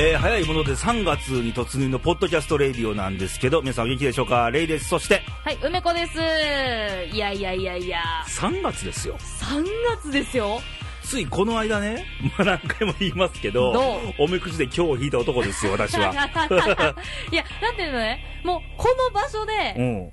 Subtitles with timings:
[0.00, 4.48] えー早いもので3月に突入のポッドキャストレイディオなんですけど、皆さんお元気でしょうか？
[4.52, 4.88] レイです。
[4.88, 7.14] そして、はい、梅子です。
[7.14, 9.16] いやいやいやいや、3月ですよ。
[9.18, 9.64] 3
[10.04, 10.60] 月ですよ？
[11.02, 12.04] ついこの間ね、
[12.38, 16.12] まあ、何回も言いますけど、どおみくじで今日を引いた男ですよ、私は。
[17.32, 20.12] いや、なんていうのね、もうこの場所うでん。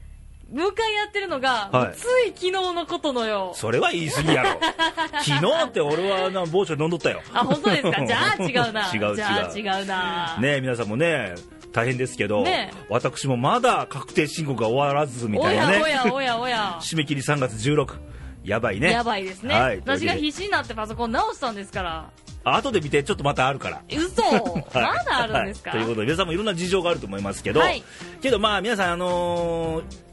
[0.52, 3.52] 向かい合ってるのが、はいつい昨日のことのよ。
[3.55, 4.49] それは言い過ぎやろ。
[5.23, 7.21] 昨日って俺はな、某所で飲んどったよ。
[7.34, 8.05] あ、本当ですか？
[8.05, 8.90] じゃあ違うな。
[8.94, 10.38] 違う違うじゃあ違うな。
[10.40, 11.34] ねえ皆さんもね、
[11.73, 15.76] 大変ですけど、ね私もまだ確定申告が終わらずみおたいなね。
[15.76, 16.77] やおやおやおや。
[16.80, 17.98] 締め切り3月16。
[18.43, 18.91] やばいね。
[18.91, 22.09] やばいですね、はい私が必死になってパソコン直したんですから。
[22.43, 23.82] あ後で見てちょっとまたあるから。
[23.91, 27.84] 嘘まだあるんですか、はいということで皆さんもいろんな事情があると思いますけど、はい
[28.21, 30.05] けどまあ皆さんあのー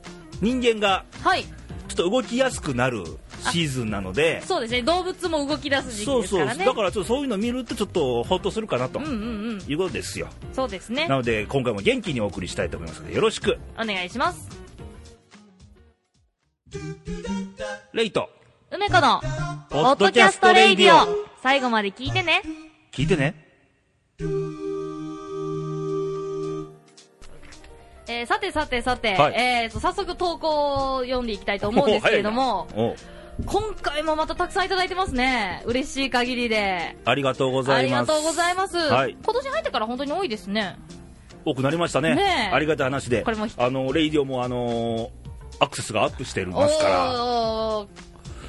[0.43, 1.45] 人間がはい。
[1.45, 1.51] ちょ
[1.93, 3.05] っと動きやすくなる
[3.51, 4.83] シーズンなのでそうですね。
[4.83, 6.65] 動物も動き出す時期そうそうですからね。
[6.65, 9.15] だからちょっとそういうの見るとちょっとほっとするかなとうんうんう
[9.57, 9.63] ん。
[9.67, 11.17] いうことですよ、そうですねな。
[11.17, 14.49] ので今回も元気にお送りしたいと思いますのでよろしくお願いします。
[17.93, 18.31] レイト
[18.71, 19.21] 梅子の、
[19.69, 21.07] ポポッドキャストレイディオ。
[21.43, 22.43] 最後まで聞いてね。
[22.91, 23.35] 聞いてね
[28.21, 29.35] えー、さてさてさて、はい。
[29.35, 32.69] えーと、早速投稿を読んでいきたいと思うんですけれども、
[33.47, 35.63] 今回もまたたくさんいただいてますね。
[35.65, 36.97] 嬉しい限りで。
[37.05, 38.01] ありがとうございます。
[38.01, 38.77] ありがとうございます。
[38.77, 39.17] はい。
[39.23, 40.77] 今年入ってから本当に多いですね。
[41.45, 42.15] 多くなりましたね。
[42.15, 42.55] ねえ。
[42.55, 43.23] ありがたい話で。
[43.23, 45.11] これもあのレイディオもあの
[45.59, 47.87] アクセスがアップしてますから。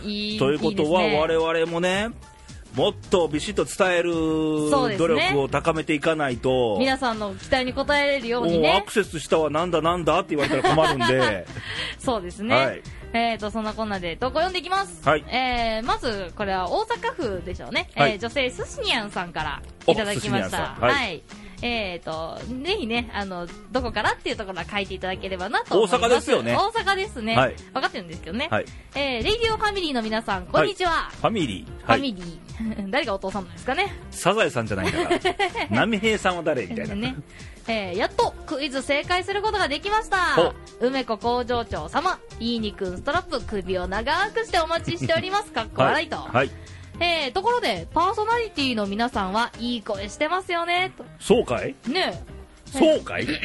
[0.05, 2.09] いいということはね我々もね
[2.75, 8.91] もっとビシッと伝える努力を高めていかないと、皆さんの期待に応えれるようにねアク。
[8.91, 11.45] セスしたはなんだなんだって言われたら困るんで
[11.99, 12.55] そうですね。
[12.55, 12.81] はい
[13.15, 15.07] えーと、そんなこんなで投稿読んでいきます。
[15.07, 17.89] はいえー、まず、これは大阪府でしょうね。
[17.95, 20.71] はいえー、女性スシニャンさんからおいただきました。
[20.71, 21.21] んはい
[21.61, 26.01] えーと、ぜひね、あの、どこからっていうところは書いていただければなと思います。
[26.03, 27.35] 大阪ですよね大阪ですね。
[27.35, 28.47] はい分かってるんですけどね。
[28.51, 28.65] はい
[28.95, 31.09] えー、レイディオファミリーの皆さん、こんにちは。
[31.21, 32.43] ファミリー、フはい、ァミリー。
[32.91, 33.93] 誰がお父さんなんですかね。
[34.11, 37.15] サザエさんじゃないんだから波平さんは誰みたいな、 ね。
[37.67, 40.53] えー、やっとクイズ正解することができましたほ。
[40.81, 45.51] 梅子工場長様、いいにくんストラップ、首を長くしてお待ちしております。
[45.51, 46.17] かっこ笑いと。
[46.17, 46.51] はい、
[47.03, 50.93] えー、ところで、パーソナリティの皆さんはいい声してますよね。
[50.97, 51.03] と。
[51.19, 51.75] そうかい？
[51.87, 52.23] ね
[52.65, 53.27] そうかい？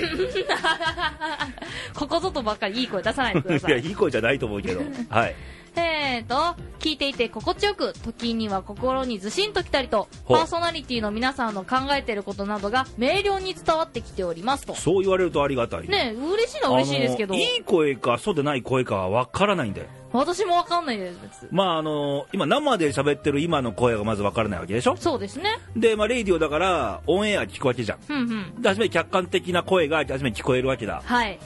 [1.94, 3.80] ここぞとばっかりいい声出さないでくださやい。
[3.80, 4.80] いい声じゃないと思うけど。
[5.10, 5.34] はい
[5.76, 14.74] えーと、聞いていて心地よく、時には心にずしんときたりと、パーソナリティの皆さんの考えていることなどが明瞭に伝わってきておりますと。
[14.74, 21.46] そう言われるとありがたいねえ、嬉しいのは嬉しいですけどいい声かそうでない声かは分からないんだよ私もわかんないです。
[21.50, 24.96] まああの今生で喋ってる今の声がまず分からないわけでしょ？
[24.96, 25.58] そうですね。
[25.76, 28.62] でまあレイディオだからオンエア聞くわけじゃんふんふん。
[28.62, 31.38] で初め客観的な声が初め聞こえるわけだはい。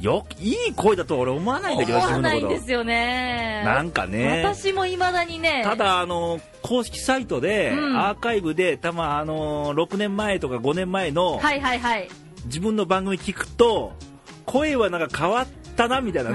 [0.00, 2.56] よいい声だと俺思わないんだけど思わない自分のこと。
[2.56, 3.62] んですよね。
[3.64, 4.42] なんかね。
[4.44, 5.62] 私も未だにね。
[5.64, 7.96] ただあの公式サイトで、うん。
[7.98, 12.08] アーカイブでたまあの6年前とか5年前のはいはいはい。
[12.44, 13.92] 自分の番組聞くと
[14.44, 15.46] 声はなんか変わっ
[15.76, 16.30] たなみたいな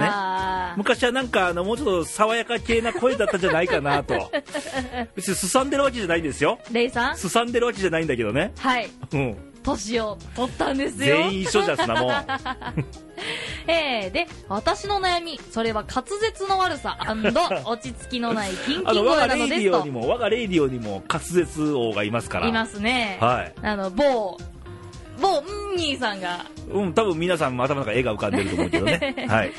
[0.72, 0.74] ね。
[0.78, 4.32] 昔はなんかあのもうちょっと爽やか系な声だったんじゃないかなと。
[5.16, 6.58] 別にすさんでるわけじゃないんですよ。
[6.72, 7.18] レイさん？
[7.18, 8.54] すさんでるわけじゃないんだけどね。
[8.58, 8.90] はい。
[9.14, 11.18] うん年を取ったんですよ。
[11.18, 12.14] 全員一緒じゃそんなもん。
[13.68, 16.98] えー、で、私の悩み、それは滑舌の悪さ
[17.66, 19.92] 落ち着きのないキンあキン声なの我がレイディオに。
[19.92, 22.48] も我がレイディオにも滑舌王がいますから。
[22.48, 23.18] いますね。
[23.22, 23.54] はい。
[23.62, 24.38] あの、某、
[25.22, 29.26] 某、んーにーさんが、うん多分皆さんも頭の中絵が浮かんでると思うけどね。
[29.30, 29.52] はい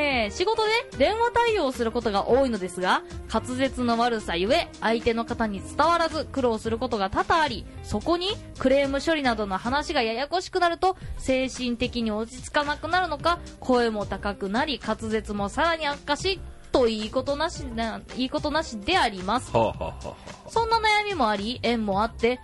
[0.00, 3.02] えー仕事で電話対応することが多いのですが、
[3.32, 8.28] 滑舌の悪さゆえ、相手の方に伝わらず苦労することが多々あり、そこに
[8.58, 16.40] クレーム処理などの話がややこしくなると、精神的に落ち着かなくなるのか、声も高くなり、滑舌もさらに悪化し、
[16.72, 19.50] といいことなしな、いいことなしであります。
[19.56, 20.16] はあ、はあはあは
[20.48, 22.40] そんな悩みもあり、縁もあって、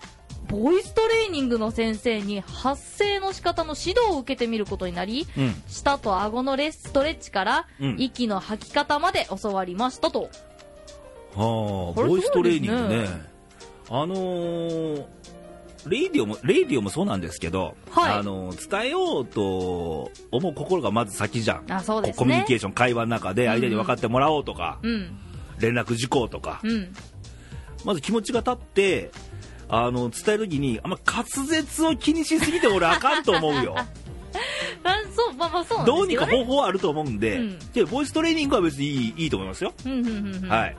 [0.48, 10.22] ボイストレーニングの先生に発声の仕方の指導を受けてみることになり、あ、うん舌と顎のレストレッチから、うん息の吐き方まで教わりましたと。
[10.22, 13.08] はあこれボイストレーニングね
[13.90, 15.04] あのー
[15.87, 22.19] レイディオもレイディオもそうなんですけど、はいあのー伝えようと思う心がまず先じゃんあ、そうですね。
[22.19, 25.19] コミュニケーション会話の中で相手に分かってもらおうとか、うん。
[25.60, 26.93] 連絡事項とか、うん。
[27.84, 29.10] まず気持ちが立って
[29.68, 33.74] あの伝える時にあんま滑舌を気にしすぎて俺あかんと思うよ。
[34.84, 36.26] あそう、まあまあそうどうにか。
[36.26, 37.58] 方法はあると思うんで、うん。
[37.72, 40.48] でボイストレーニングは別にいいいいと思いますよ、うんうんうんうん。
[40.48, 40.76] はい。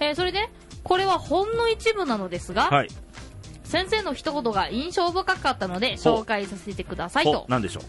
[0.00, 0.48] えーそれで、
[0.82, 2.88] これはほんの一部なのですが、はい。
[3.64, 7.40] 先生の一言が印象深かったので紹介させてくださいと。
[7.40, 7.82] ほなんでしょう？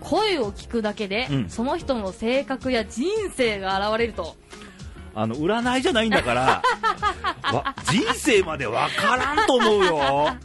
[0.00, 1.50] 声を聞くだけで、うん。
[1.50, 4.36] その人の性格や人生が現れると
[5.14, 6.62] あの占いじゃないんだから
[7.52, 10.36] わ人生までわからんと思うよ。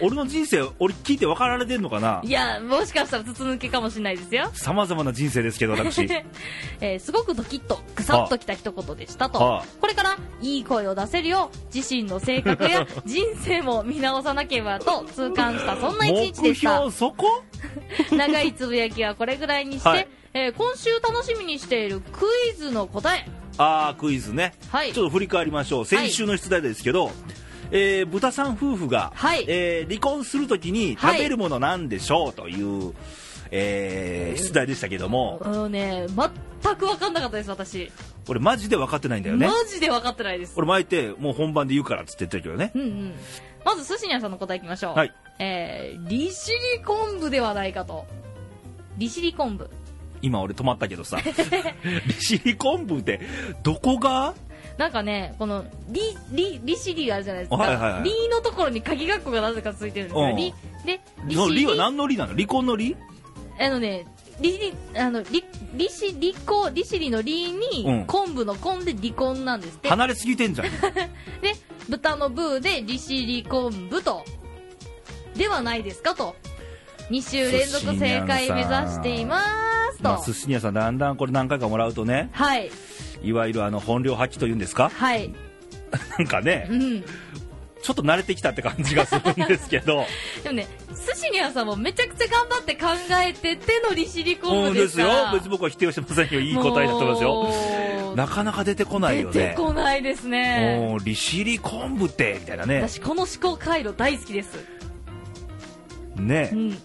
[0.00, 2.20] 俺の人生俺聞いて分かられてんのかな？
[2.22, 4.48] いやもしかしたら筒抜けかもしれないですよ。
[4.54, 6.02] さまざまな人生ですけど私。
[6.80, 9.64] えーすごくドキッとぐさっときた一言でしたと、はあ。
[9.80, 16.74] これからいい声を出せるよう自身の性格や 人生も見直さなければと痛感したそんな一日で目した。
[16.76, 17.42] 標そこ？
[18.16, 20.08] 長いつぶやきはこれぐらいにして、はい。
[20.34, 23.26] えー今週楽しみにしているクイズの答え
[23.58, 24.54] ああクイズね。
[24.70, 24.92] はい。
[24.92, 25.84] ちょっと振り返りましょう。
[25.84, 27.10] 先週の出題ですけど、
[27.70, 29.44] えー豚さん夫婦が、はい。
[29.48, 32.94] えー離婚するときに食べるものなんでしょうという、
[33.50, 35.40] えー出題でしたけども。
[35.42, 36.06] あのね
[36.62, 37.90] 全く分かんなかったです私、
[38.28, 39.46] 俺マジで分かってないんだよね。
[39.48, 40.54] マジで分かってないです。
[40.56, 42.72] 俺前ってもう本番で言うからっつって言ってるけどね。
[42.74, 43.14] うんうん。
[43.64, 45.12] まず寿司にゃんさんの答えいきましょう、はい。
[45.40, 48.06] えー、利尻昆布ではないかと。
[48.96, 49.68] 利尻昆布
[50.22, 51.18] 今俺止まったけどさ
[52.06, 53.20] 利尻昆布って
[53.62, 54.34] どこが？
[54.76, 56.00] なんかね、この、り、
[56.30, 57.56] り、利尻があるじゃないですか。
[57.56, 60.26] はいはいはいりのところに鍵括弧がなぜかついてるんですよ。
[60.26, 60.54] うんり、
[60.86, 61.60] で、利その尻。
[61.60, 62.34] 利は何の利なの？
[62.34, 62.96] 離婚の利
[63.60, 64.06] あのね、
[64.40, 65.44] りり、あの、り、
[65.74, 69.88] りし、りこ、利尻のりに、うん昆布の昆で離婚なんですって。
[69.88, 70.68] 離れすぎてんじゃん
[71.42, 71.54] で、
[71.88, 74.24] 豚のブーで利尻昆布と、
[75.34, 76.36] ではないですかと。
[77.10, 79.67] 2週連続正解目指していますと。
[80.02, 82.70] まあ寿司屋さんだんだんこれ何回かもらうとねはい。
[83.22, 84.90] いわゆるあの本領発揮というんですか？
[84.94, 85.32] はい。
[86.18, 87.04] なんかねうん。
[87.80, 90.04] ちょっと慣れてきたって感じがするんですけど
[90.42, 92.88] でもね、寿司にゃんさんもめちゃくちゃ頑張って考
[93.24, 95.32] えてての利尻昆うん布でですすよから。
[95.32, 97.28] 別に僕は否定はしてませんよいい答えだと思いますよ
[98.08, 100.96] よなかなか出てこないよ出てねこないですね。
[101.04, 104.58] 利尻昆布ってみたいなね私この思考回路大好きです。
[106.16, 106.78] ねうん。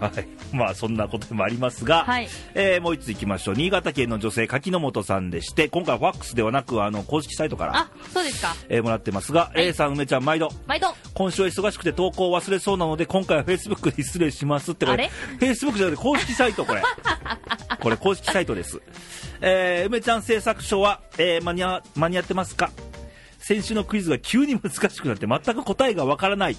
[0.00, 0.28] はい。
[0.52, 2.28] まあそんなこともありますが、はい。
[2.54, 3.54] えーもう一ついきましょう。
[3.54, 8.54] 新潟県の女性柿の本さんでして今回はファックスではなくあの公式サイトから、あ、そうですか。
[8.68, 9.60] えーもらってますが、い。
[9.62, 10.48] A さん梅ちゃん毎度。
[10.66, 10.88] 毎度。
[11.14, 15.08] 今週は忙しくて投稿を忘れそうなので今回はフェイスブックで失礼しますってこれ？
[15.08, 16.82] フェイスブックじゃなくて公式サイトこれ。
[17.80, 18.80] これ公式サイトです、
[19.40, 22.70] えー梅ちゃん製作所は、えー間に合間に合ってますか？
[23.38, 26.56] 先週のクイズが急に難しくなって全く答えがわからない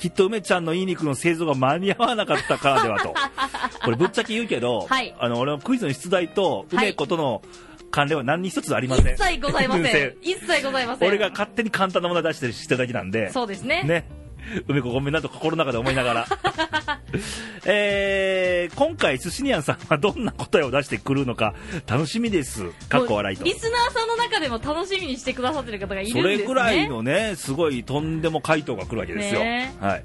[0.00, 3.14] きっと梅ちゃんのいい肉の製造が間に合わなかったからではと
[3.84, 7.42] これぶっちゃけ言うけど、はいあの俺はクイズの出題と梅子との
[7.90, 10.14] 関連は何に一つありま一せん、切ございません。
[10.22, 11.08] 一切ございません。
[11.08, 13.82] 俺が勝手に簡単なもの出してしてるだけなんでそうですね。
[13.82, 14.06] ね。
[14.68, 16.26] 梅子ごめんなと心の中で思いながら。
[17.66, 21.54] えー、今回、寿司ニアンさんはどんな答えを出してくるのか
[21.86, 22.64] 楽しみです。
[22.88, 23.44] かっこ笑いと。
[23.44, 26.38] リスナーさんの中でも楽しみにしてくださってる方がいるんそですね。
[26.38, 29.40] れぐらいのね、すごいとんでも回答が来るわけですよ。
[29.40, 30.04] ねはい。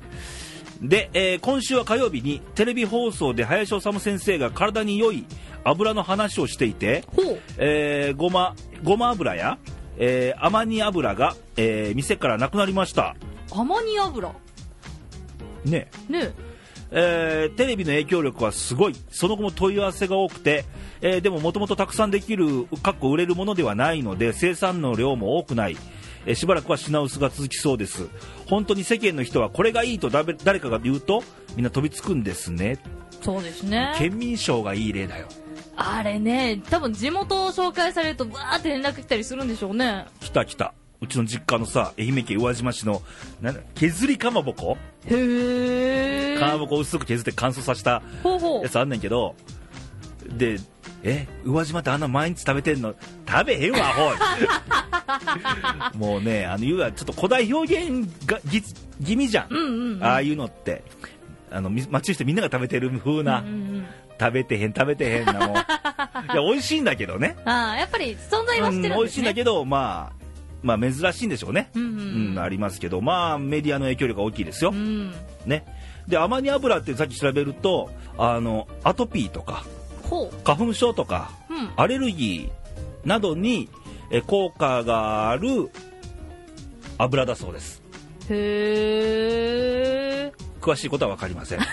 [0.82, 5.26] で、えー今週は火曜日にテレビ放送で林修先生が体に良い
[5.64, 7.04] 油の話をしていて。
[7.58, 9.58] えーごま、ごま油や、
[9.98, 13.16] えー、アマニ油が、えー店からなくなりました。
[13.52, 14.30] アマニ油。
[15.64, 15.90] ね。
[16.10, 16.34] ね
[16.92, 20.66] えーテレビの影響力はすごいその後も問い合わせが多くて、
[21.02, 25.78] えーでももともとたくさんできるかっこ売れるものではないので生産の量も多くない、
[26.26, 28.08] えーしばらくは品薄が続きそうです
[28.48, 31.24] 本当に世間の人はこれがいいとだべ誰かが言うと
[31.56, 32.80] みんな飛びつくんですね
[33.22, 33.96] そうですね。
[33.98, 35.28] 県民賞がいい例だよ
[35.76, 40.06] あれね、多分地元を紹介されるとバーって連絡来たりするんでしょうね。
[40.22, 43.02] 来た来たうちの実家のさ愛媛県宇和島市の
[43.42, 44.78] な削りかまぼこ？
[45.06, 46.40] へえ。
[46.40, 48.02] かまぼこを薄く削って乾燥させた
[48.64, 49.36] やつあんねんけど
[50.28, 50.58] で
[51.04, 52.96] え宇和島ってあんな毎日食べてんの？
[53.28, 54.12] 食べへんわほ
[55.96, 58.62] い もうねあの要はちょっと古代表現がぎ
[59.06, 59.56] 気味じゃん、う。
[59.56, 60.04] うんうん、うん。
[60.04, 60.84] ああいうのって
[61.52, 63.86] あのみ街の人みんなが食べてる風な、うんうんうん
[64.18, 68.88] 食べてへん食べてへんなもう いや美味しいんだけどね、ああ、やっぱり存在はしてるんですね。
[68.88, 70.25] うん美味しいんだけどまあ
[70.66, 72.40] まあ珍しいんでしょうね、うんうんうん。
[72.40, 73.00] ありますけど。
[73.00, 75.14] まあメディアの影響力が大きいですよ、うん。
[75.46, 75.66] ね。
[76.08, 79.66] でアマニ油ってさっき調べるとあのアトピーとか
[80.04, 81.32] ほ花粉症とか。
[81.78, 83.70] アレルギーなどに
[84.12, 85.70] え効果がある
[86.98, 87.82] 油だそうです。
[88.30, 90.34] へえ。
[90.66, 91.60] 詳しいことは分かりません。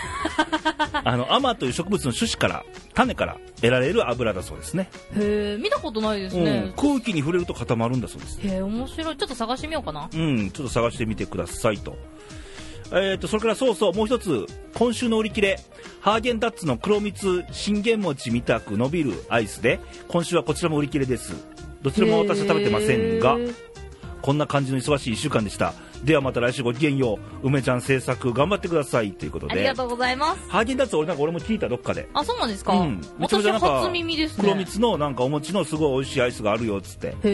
[1.04, 4.90] あのアマという植物の種子から種から得られる油だそうですね。
[5.16, 6.44] へえ、見たことないですうん。
[6.44, 6.72] ね。
[6.76, 8.38] 空気に触れると固まるんだそうです。
[8.42, 9.16] へえ、面白い。
[9.16, 10.08] ちょっと探してみようかな。
[10.12, 10.50] うん。
[10.50, 11.96] ちょっと探してみてくださいと。
[12.94, 15.58] えー、とそれからそうそうもう一つ今週の売り切れ。
[16.00, 21.32] ハーゲンダッツの黒蜜信玄餅みたく伸びるアイスで今週はこちらも売り切れです。
[21.80, 23.38] どちらも私は食べてませんが
[24.20, 27.46] こんな感じの忙しい1週間でしたではまた来週ごきげんよう。
[27.46, 29.12] 梅ちゃん制作頑張ってください。
[29.12, 29.52] ということで。
[29.52, 30.50] ありがとうございます。
[30.50, 31.68] ハーゲンダッツ俺なんか俺も聞いた。
[31.68, 32.08] どっかで。
[32.12, 33.00] あそうなんですか、うん。
[33.20, 34.44] 私初耳ですね。
[34.44, 37.08] 黒蜜のなんかお餅のすごい美味しいアイスがあるよっつって。
[37.10, 37.32] ねへえ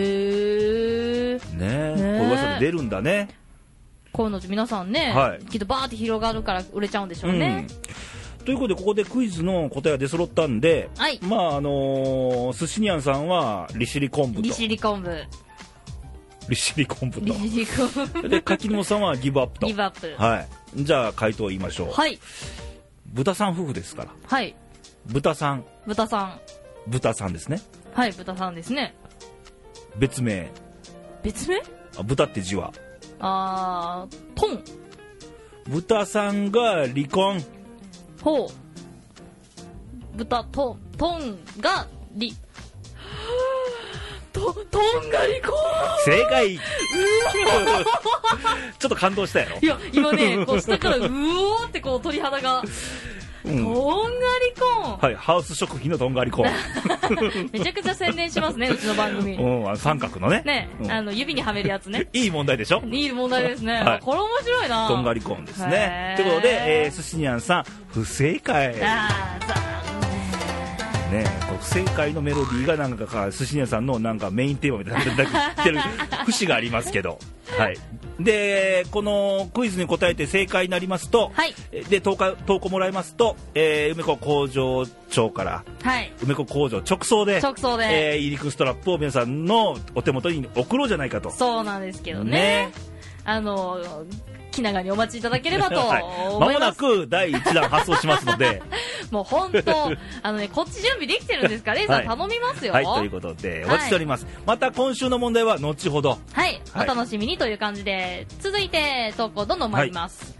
[1.34, 1.56] え。
[1.56, 2.18] ねえ。
[2.20, 3.28] こういう噂で出るんだね。
[4.12, 5.44] こういうの皆さんね、はい。
[5.46, 7.66] きっとバーって広がるから売れちゃうんでしょうね、
[8.38, 11.20] うん、ということでここでクイズの答えが出揃ったんで、はい。
[11.22, 14.42] まああのー、寿司にゃんさんは利尻昆布と。
[14.42, 15.08] 利尻昆布
[16.48, 17.38] 利尻昆布利と。
[17.38, 19.66] 尻昆布で柿沼さんはギブアップと。
[19.66, 20.14] ギブアップ。
[20.22, 20.82] はい。
[20.82, 22.18] じゃあ回答言いましょう、はい。
[23.06, 24.10] 豚さん夫婦ですから。
[24.24, 24.54] はい。
[25.06, 25.64] 豚さん。
[25.86, 26.40] 豚さん。
[26.86, 27.60] 豚さんですね。
[27.92, 28.94] はい豚さんですね。
[29.98, 30.50] 別名。
[31.22, 31.60] 別名？
[31.98, 32.72] あ豚って字は。
[33.20, 34.62] あートン。
[35.68, 37.42] 豚さんが離婚。
[38.22, 38.48] ほう。
[40.16, 42.34] 豚トントンがり
[44.38, 45.52] トトンが離婚
[46.04, 46.58] 正解。
[48.78, 49.58] ちょっと感動したやろ。
[49.60, 52.62] いや今ね こう下からうおーってこう鳥肌が。
[53.44, 53.64] うん。
[53.64, 54.26] トンが
[54.80, 56.48] 離婚はい、ハウス食品のとんがりコー
[57.44, 57.50] ン。
[57.52, 59.34] めちゃくちゃ宣伝しますねうちの番組。
[59.34, 60.42] うん、三角のね。
[60.44, 60.90] ね、うん。
[60.90, 62.08] あの指にはめるやつね。
[62.12, 62.82] いい問題でしょ？
[62.84, 64.00] いい問題ですね、はい。
[64.00, 64.88] これ面白いな。
[64.88, 66.14] とんがりコーンですね。
[66.16, 68.74] ということで、えー、寿司にゃんさん、不正解。
[68.74, 75.78] ねあー残こう不正解のメロディーがなんかか、寿司にゃんさんのなんかメインテーマみたいになってる
[76.26, 77.18] 節がありますけど。
[77.56, 77.78] はい。
[78.20, 81.54] で、このクイズに答えて正解になりますと、はい
[81.88, 91.30] で、投稿、投稿もらいますと、えー、梅子工場長から、はい梅子工場直送で、直送で、えー、イリクストラップを皆さんのお手元に送ろうじゃないかと。
[91.30, 92.72] そうなんですけどねね
[93.24, 93.78] あの
[94.58, 98.60] 気長にお待ちいただければとはい、思います、間もなく第1弾発送しますので、
[99.12, 102.72] もう本当あのねこっち準備できてるんですからレイさん、 はい頼みますよ。
[102.72, 104.26] はい、ということで、お待ちしております。
[104.44, 106.18] また今週の問題は後ほど。
[106.32, 106.86] はい、はい。
[106.90, 110.36] お楽しみにという感じで、続いて投稿どんどん参ります。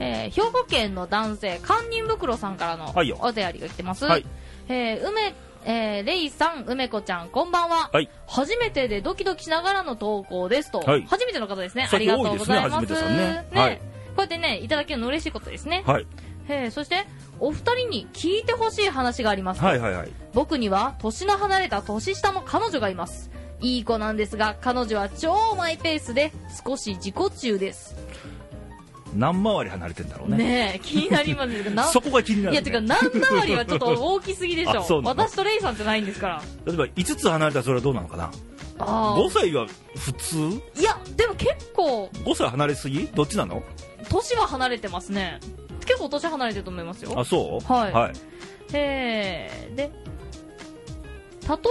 [0.00, 4.06] えー兵庫県の男性、堪忍袋さんからのお便りが来てます。
[4.06, 4.26] はい。
[4.68, 5.34] えー梅、
[5.64, 7.90] えーレイさん、梅子ちゃん、こんばんは。
[7.92, 10.80] はい初めてでドキドキしながらの投稿ですと。
[10.80, 11.84] はい初めての方ですね。
[11.84, 12.86] あ最りがとうございます。
[12.86, 15.82] ねはいこうやってね、いただけるの嬉しいことですね。
[15.86, 16.06] はい。
[16.48, 17.06] えーそして、
[17.38, 19.66] お二人に聞いてほしい話がありますと。
[19.66, 20.12] はいはいはい。
[20.34, 26.32] 僕には年の離れた年下の彼女がいますいい子なんですが彼女は超マイペースで
[26.64, 27.94] 少し自己中です
[29.14, 30.36] 何回り離れてんだろうね。
[30.36, 32.52] ねえ気になりますけどなそこが気になる、ね。
[32.52, 35.02] いやてか何回りはちょっと大きすぎでしょ。
[35.04, 36.42] 私とレイさんってないんですから。
[36.66, 38.30] 例えば5つ離れたらそれはどうなのかな。
[38.78, 40.36] あ ?5 歳は普通？
[40.78, 43.06] いやでも結構 ?5 歳離れすぎ？
[43.14, 43.62] どっちなの？
[44.08, 45.40] 年は離れてますね。
[45.84, 47.12] 結構年離れてると思いますよ。
[47.18, 47.72] あ、そう？
[47.72, 47.92] はい。
[47.92, 48.12] はい。
[48.72, 49.74] えー。
[49.74, 49.90] で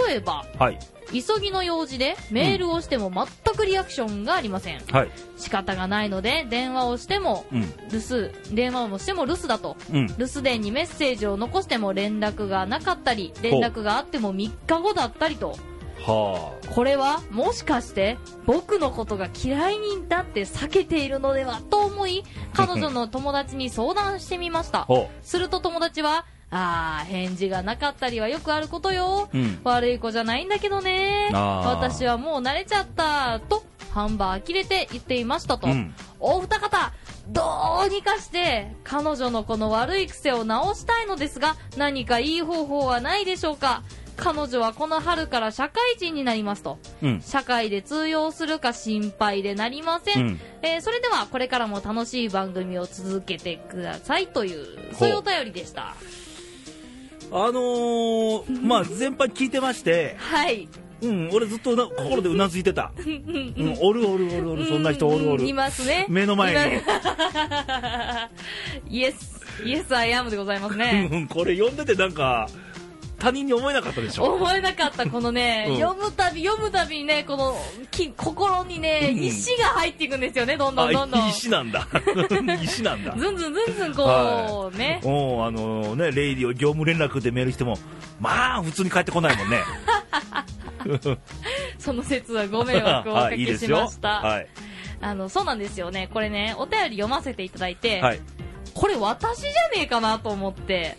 [0.08, 0.44] 例えば。
[0.58, 0.78] はい。
[1.12, 5.10] 急ぎの用事でメールをしても全くリアクションがありません、はい。
[5.36, 7.62] 仕方がないので電話をしてもうん。
[7.90, 9.76] 留守電話をしても留守だと。
[9.92, 10.06] うん。
[10.06, 15.56] 留守電にメッセージを残しても連絡がなかったり連絡があっても3日後だったりと。
[16.00, 22.24] はこれはもしかして僕のことが嫌いになって避けているのではと思い
[22.54, 24.86] 彼女の友達に相談してみました。
[25.22, 29.38] すると友達はああ返事がなかったりはよくあることよう。
[29.38, 29.60] うん。
[29.64, 35.94] 悪い子じゃないんだけどね私はもう慣れちゃったと半ば呆れて言っていましたと、うん。
[36.18, 36.92] お二方
[37.28, 37.42] ど
[37.86, 43.82] うにかして彼女のこの悪い癖を直したいのですが何かいい方法はないでしょうか
[44.16, 47.20] 彼女はこの春から社会人になりますとうん。
[47.22, 50.40] 社会で通用するか心配でなりません、うん。
[50.62, 55.94] えーそれではこれからも楽しい番組を続けてくださいというそういうお便りでした
[57.32, 60.68] あのー、まあ、全般聞いてまして、はい。
[61.02, 62.92] うん、俺ずっとな心でうなずいてた。
[62.98, 65.42] うん、おるおるおるおる、そんな人おるおる。
[65.44, 65.52] うんい。
[65.52, 66.06] ますね。
[66.08, 66.82] 目の前に。
[68.90, 71.08] イエスイエスアイアムでございますね。
[71.10, 72.48] うん、これ読んでてなんか、
[73.20, 77.54] 他人に思えなかったでしょ思えなかったこのね、うん読むたび読むたびにねこの
[77.90, 81.86] き心にね、うん石が入っていくんですよねどんどんどんどんあ、石なんだ。
[82.62, 83.14] 石なんだ。
[83.16, 87.78] ずんずんずんずんこう、はねおあのね、レイディを業務連絡でメールしても、
[88.18, 89.58] まあ、普通に帰ってこないもんね。
[91.78, 93.58] その説はご迷惑をおかけ。
[93.58, 94.46] しました、 はい。
[95.02, 98.20] あのそうなんですよねこれねお便り読ませていただいて、はい。
[98.74, 100.96] これ私じゃねえかなと思って。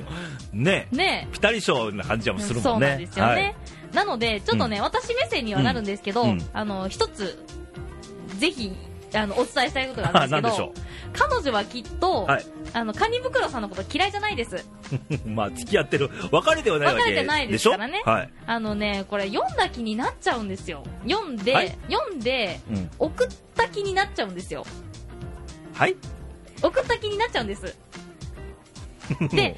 [0.52, 0.88] ね。
[0.90, 1.28] ね。
[1.32, 2.62] ピタリ賞な感じはするもんね。
[2.62, 3.56] そうなんですよね、
[3.92, 4.82] なのでちょっとね、うん。
[4.82, 6.48] 私目線にはなるんですけど、うん。
[6.52, 7.42] あの一つ
[8.38, 8.72] ぜひ
[9.14, 10.72] あのお伝えしたいことがあるんですけど
[11.12, 12.46] 彼女はきっと、はい。
[12.74, 14.68] あのカニ袋さんのこと嫌いじゃないです。
[15.24, 16.10] まあ付き合ってる。
[16.30, 18.02] 別れてはないわけ別れてないですからね。
[18.04, 20.82] はい、あのねこれ読んだ気になっちゃうんですよ。
[21.08, 21.78] 読んで、はい。
[21.90, 24.66] 読んでうん、送った気になっちゃうんですよ。
[25.72, 25.96] はい
[26.62, 27.76] 送った気になっちゃうんです。
[29.30, 29.56] で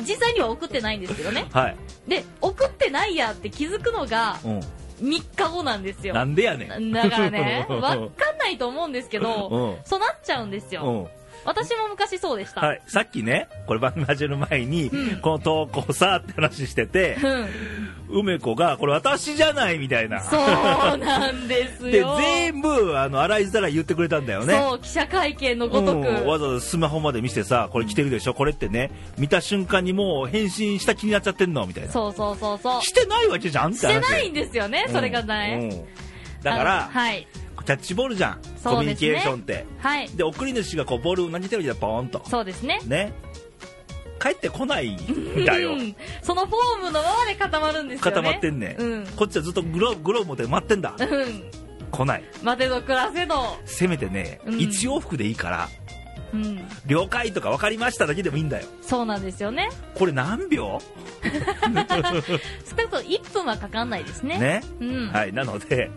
[0.00, 1.46] 実際には送ってないんですけどね。
[1.52, 1.76] はい、
[2.08, 6.14] で送ってないやって気づくのがうん、3日後なんですよ。
[6.14, 6.92] なんでやねん。
[6.92, 9.84] だからね わかんないと思うんですけど、うん。
[9.84, 15.20] そうなっちゃうんですよ、うん私も昔そうでした、はい、さっきね、これ番組始める前に、うん。
[15.20, 17.16] この投稿さって話してて、
[18.10, 18.20] うん。
[18.20, 20.20] 梅子が、これ私じゃないみたいな。
[20.22, 24.54] そうなんですで、よ全部、あの、洗いざらい言ってくれたんだよね。
[24.54, 26.26] そう記者会見のごとく、うん。
[26.26, 31.90] わざわざスマホまで見せてさ、これ来てるでしょ、これってね、見た瞬間にもう返信した気になっちゃってんのみたいな。
[31.90, 32.82] そうそうそうそう。
[32.82, 34.04] してないわけじゃんって話。
[34.04, 35.26] してないんですよね、それがうん。
[35.26, 36.42] ね、うん。
[36.42, 37.26] だから、はい
[37.62, 38.48] キャッチボールじゃん、ね。
[38.62, 39.66] コミュニケーションって。
[39.78, 40.08] はい。
[40.08, 42.22] で、送り主がこうボールを投げてるじゃん、ポーンと。
[42.28, 42.80] そうですね。
[42.86, 43.12] ね。
[44.20, 45.72] 帰ってこないんだよ。
[45.72, 45.76] う。
[45.76, 45.96] ん。
[46.22, 48.12] そのフォームのままで固まるんですよね。
[48.12, 48.76] 固まってんね。
[48.78, 49.06] ん、うん。
[49.16, 50.94] こっちはずっとグログローブ持って待ってんだ。
[50.96, 51.44] うん。
[51.90, 52.24] 来ない。
[52.42, 53.58] 待てど暮らせど。
[53.64, 54.60] せめてね、うん。
[54.60, 55.68] 一往復でいいから
[56.32, 56.60] うん。
[56.86, 58.66] 了解とか分かりましただけでもいいんだよ。
[58.80, 59.68] そうなんですよね。
[59.94, 60.80] これ何秒？
[61.22, 64.38] 少なくとも1分はかかんないですね。
[64.38, 65.08] ね、うん。
[65.08, 65.90] はいなので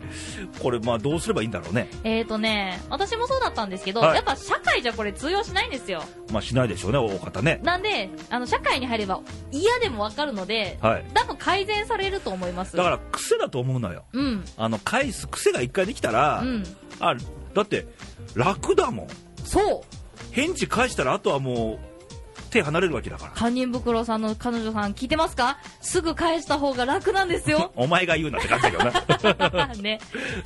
[0.61, 1.89] これまあどうすればいいんだろうね。
[2.03, 4.15] えーとね私もそうだったんですけど、はい。
[4.15, 6.03] やっぱ社会じゃこれ通用しないんですよ。
[6.31, 7.59] まあしないでしょうね大方ね。
[7.63, 11.05] なんであの社会に入れば嫌でもわかるのではい。
[11.13, 12.75] 多分改善されると思います。
[12.75, 14.03] だから癖だと思うのよ。
[14.13, 14.45] うん。
[14.57, 16.63] あの返す癖が一回できたら、うん。
[16.99, 17.15] あ
[17.53, 17.87] だって
[18.35, 19.07] 楽だもん。
[19.43, 20.04] そう
[20.35, 21.95] 返事返したらあとはもう
[22.49, 23.31] 手離れるわけだから。
[23.33, 25.57] 堪忍袋さんの彼女さん聞いてますか？
[25.81, 27.71] すぐ返した方が楽なんですよ。
[27.77, 28.77] お前が言うなって感じだけ
[29.49, 29.67] どな。
[29.81, 29.99] ね。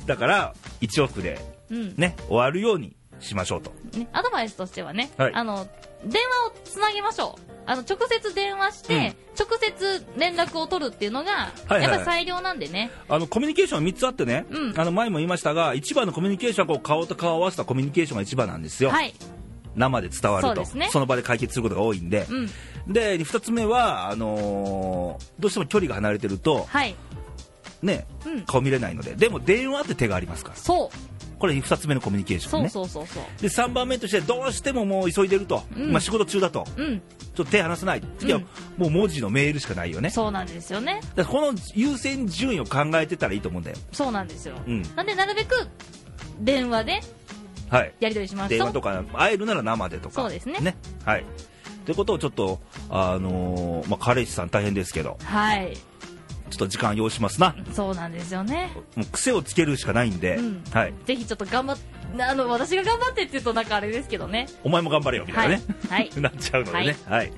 [0.06, 1.94] だから一往復でうん。
[1.96, 3.72] ね終わるようにしましょうと。
[3.98, 5.34] ね、アドバイスとしてはね、はい。
[5.34, 5.66] あの
[6.04, 7.42] 電話をつなげましょう。
[7.66, 11.82] あの直接電話して、直接連絡を取るっていうのが、はいはい。
[11.82, 12.90] やっぱり最良なんでね。
[13.08, 14.74] あのコミュニケーション3つあってね、うん。
[14.80, 19.14] あの前も言いましたが一番のコミュニケーションはこう顔と顔を合わせたコミュニケーションが一番なんですよ、はい
[19.76, 20.64] 生で伝わると。
[20.64, 20.90] そね。
[20.94, 22.92] の場で解決することが多いんで、うん。
[22.92, 26.94] で2つ目はあのーどうしても距離が離れてるとはい。
[27.82, 28.42] ねうん。
[28.42, 29.14] 顔見れないので。
[29.14, 30.56] でも電話って手がありますから。
[30.56, 31.38] そう。
[31.38, 32.68] これ2つ目のコミュニケーションね。
[32.68, 35.90] そうそうそうで3番目としてどうしてももう急いでると、うん。
[35.92, 36.66] まあ、仕事中だと。
[36.76, 37.00] うん。
[37.34, 38.02] ちょっと手離せない。
[38.18, 38.44] 次はうん。
[38.76, 40.10] もう文字のメールしかないよね。
[40.10, 41.00] そうなんですよね。
[41.14, 44.82] だこの優先順位を考えてたらいいと思うんだよ、そうなんですよ、うん。
[44.94, 45.66] なんでなるべく
[46.40, 47.02] 電話ではい、
[47.78, 50.22] やり取りしましょう電話とか会えるなら生でとか。
[50.22, 50.76] そうですね。
[51.04, 51.24] はい。
[51.84, 55.18] ということをちょっとあのーまあ彼氏さん大変ですけど。
[55.22, 55.76] はい。
[56.50, 57.54] ちょっと時間要しますな。
[57.72, 58.72] そうなんですよね。
[58.96, 60.64] もう癖をつけるしかないんで、うん。
[60.72, 60.94] はい。
[61.04, 61.78] ぜひちょっと頑張っ
[62.18, 64.48] あの私が頑張ってって言うとなんかあれですけどね。
[64.64, 66.10] お前も頑張れよみたいなね、はい。
[66.20, 66.96] なっちゃうのでね。
[67.06, 67.32] はい、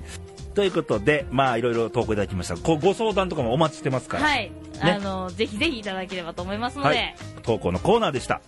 [0.55, 2.55] ということでまあいろいろ投稿いただきました。
[2.57, 7.15] こうご相談とかもお待ちしてますから、はい、あのぜひぜひいただければと思いますので、はい。
[7.43, 8.41] 投稿のコーナーでした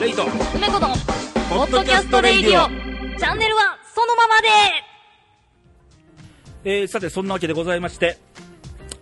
[0.00, 0.24] レイト。
[0.54, 0.88] 梅子の
[1.50, 2.68] ポッドキャストレイディオ。
[3.18, 4.48] チャンネルはそのままで。
[6.64, 8.16] えーさてそんなわけでございまして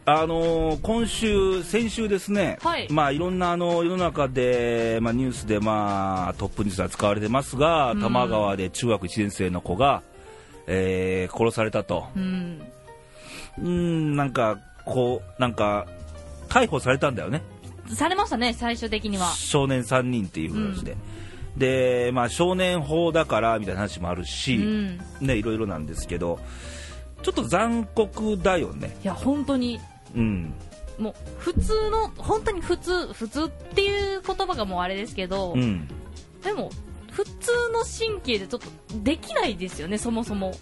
[0.04, 2.88] あのー今週、先週ですね、はい。
[2.90, 7.98] まあ、いろんなあの世の中で、まあ、ニュースで、まあ、トップニュースで扱われてますが、うん。
[7.98, 10.02] 多摩川で中学1年生の子が、
[10.66, 12.60] えー殺されたと、うん。
[13.58, 15.86] うーん、なんか、こう、なんか、
[16.48, 17.42] 逮捕されたんだよね、
[17.94, 20.96] されましたね最終的には少年3人っていう話で。
[21.56, 26.38] で、まあ、少年法だからみたいな話もあるうし、んいね、いろいろなんですけど、
[27.22, 28.96] ちょっと残酷だよね。
[29.02, 29.80] や本当に
[30.14, 30.54] うん。
[30.98, 35.88] もう普通の本当に普通普通っていう言葉がもうあれですけど、うん。
[36.44, 36.70] でも
[37.10, 38.68] 普通の神経でちょっと
[39.02, 40.54] できないですよねそもそもうん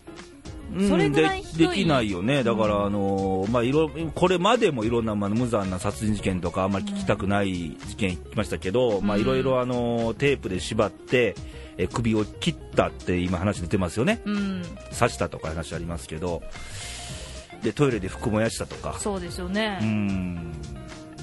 [0.89, 11.35] それぐらいひどいでできないよね、だから、うんあのーまあ、いろこれまでもいろんな、まあ、無残な殺人事件とか、あんまり聞きたくない事件聞きましたけど、まあ、うんいろいろ、あのーテープで縛って、
[11.79, 14.63] え首を切ったって今、話出てますよね、うん。
[14.99, 16.43] 刺したとか話ありますけど、
[17.63, 20.53] でトイレで服燃やしたとか、そうですよね、うん、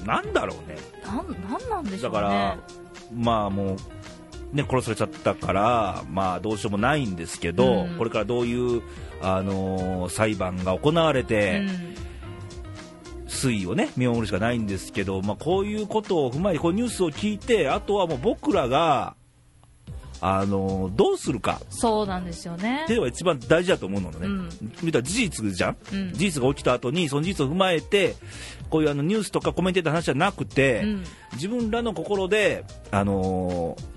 [0.04, 2.20] なんだろうね、なんなんなんでしょうね。
[2.20, 2.58] だから、
[3.12, 3.76] まあもう、
[4.54, 7.98] ね、殺されちゃったから、まあ、どうしようもないんですけど、うん。
[7.98, 8.82] これからどういう、
[9.24, 11.94] あのー裁判が行われて、うん
[13.26, 19.16] 推移をね見守るしかないんですけど、まあ、こういうことを踏まえてこうニュースを聞いてあとはもう僕らが
[20.20, 21.60] あのどうするか。
[21.68, 22.84] そうなんですよね。
[22.84, 24.48] っていうのが一番大事だと思うのね、うん。
[24.82, 26.12] 見たら事実じゃん、うん。
[26.12, 28.14] 事実が起きた後にその事実を踏まえて
[28.70, 31.04] こういうあのニュースとかコメンテーターの話じゃなくて、うん。
[31.34, 33.94] 自分らの心で、あのー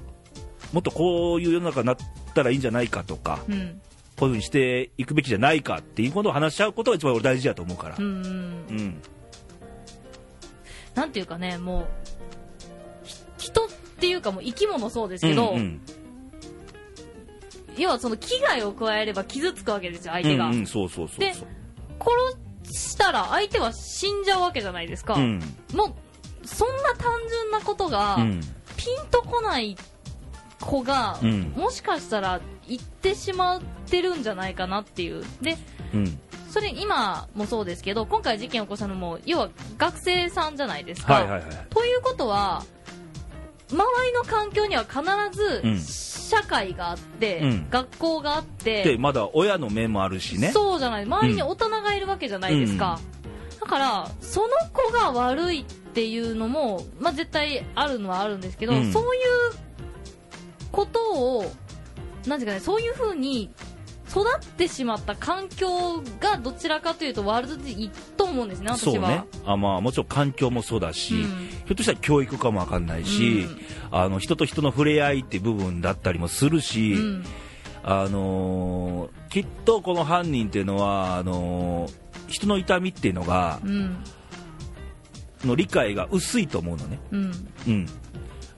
[0.74, 1.98] もっとこういう世の中になっ
[2.34, 3.80] たらいいんじゃないかとか、うん
[4.18, 8.08] こういうふうにしていくべきじゃないかっていうことを話し合うことが一番俺大事だと思うからうんう
[8.74, 9.02] ん
[10.96, 11.86] なんていうかねもう
[13.38, 13.68] 人っ
[14.00, 15.82] ていうかもう生き物そうですけど、うんうん
[17.78, 20.82] 要はその危害を加えれば傷つくわけですよ相手が、で殺
[22.64, 25.40] したら相手は死んじゃうわけじゃないですか、うん
[25.76, 25.94] もう
[26.48, 28.18] そんな単純なことが
[28.78, 29.78] ピンとこない
[30.60, 31.54] 子が、うん。
[31.56, 35.24] もしかしたら言ってしまってるんじゃないかなっていう。
[35.42, 35.58] で
[35.94, 36.20] うん。
[36.50, 41.42] それ今もそうですけど今回事件を起こしたのも要は学生さんじゃないですか、はいはいはい。
[41.70, 42.64] ということは
[43.70, 45.78] 周りの環境には必うん。
[45.78, 47.70] ず社会があって、うん。
[47.70, 50.52] 学校があってでまだ親の目もあるしね。
[50.52, 51.04] そうじゃない。
[51.04, 53.00] 周りに大人がいるわけじゃないですか、
[53.62, 58.92] だからその子が悪いっていうのも、まあ、絶対あるのはあるんですけど、うん。
[58.92, 59.67] そういう
[60.72, 61.52] ことを
[62.28, 63.50] なんていうかねそういうふうに
[64.10, 68.94] 育ってしまった環境がどちらかというと悪いと思うんですね私は。
[68.94, 69.24] そうね。
[69.46, 71.22] あ、まあ、もちろん環境もそうだし、うん。
[71.22, 73.62] ひょっとしたら教育かもわかんないし、うん。
[73.92, 77.26] あの人と人の触れ合いっていう部分だったりもするし、うん。
[77.84, 81.92] あのーきっとこの犯人っていうのはあのー
[82.28, 83.98] 人の痛みっていうのがうん。
[85.46, 87.32] の理解が薄いと思うのね、うん。
[87.68, 87.86] うん、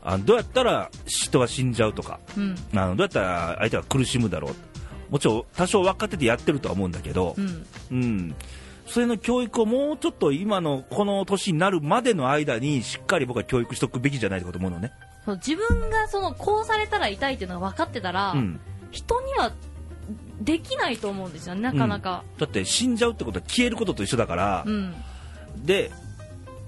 [0.03, 2.19] あのどうやったら人が死んじゃうとか。
[2.38, 2.55] うん。
[2.75, 4.53] あのどうやったら相手が苦しむだろう。
[5.09, 7.35] もちろん多少分かっててやってるとは思うんだけど。
[7.38, 7.65] う、ん。
[7.91, 8.35] うん、
[8.85, 14.91] それの教育をもうちょっと今のこの年になるまでの間にしっかり僕は教育しておくべきじゃないかと思うのね。
[15.25, 18.59] そう自分がそのこうされたら痛いっていうのが分かってたら、うん、
[18.91, 19.51] 人には
[20.41, 24.63] できないと思うんですよねなかなか、だって死んじゃうってことは消えることと一緒だから。
[24.65, 24.95] う、ん。
[25.57, 25.91] で、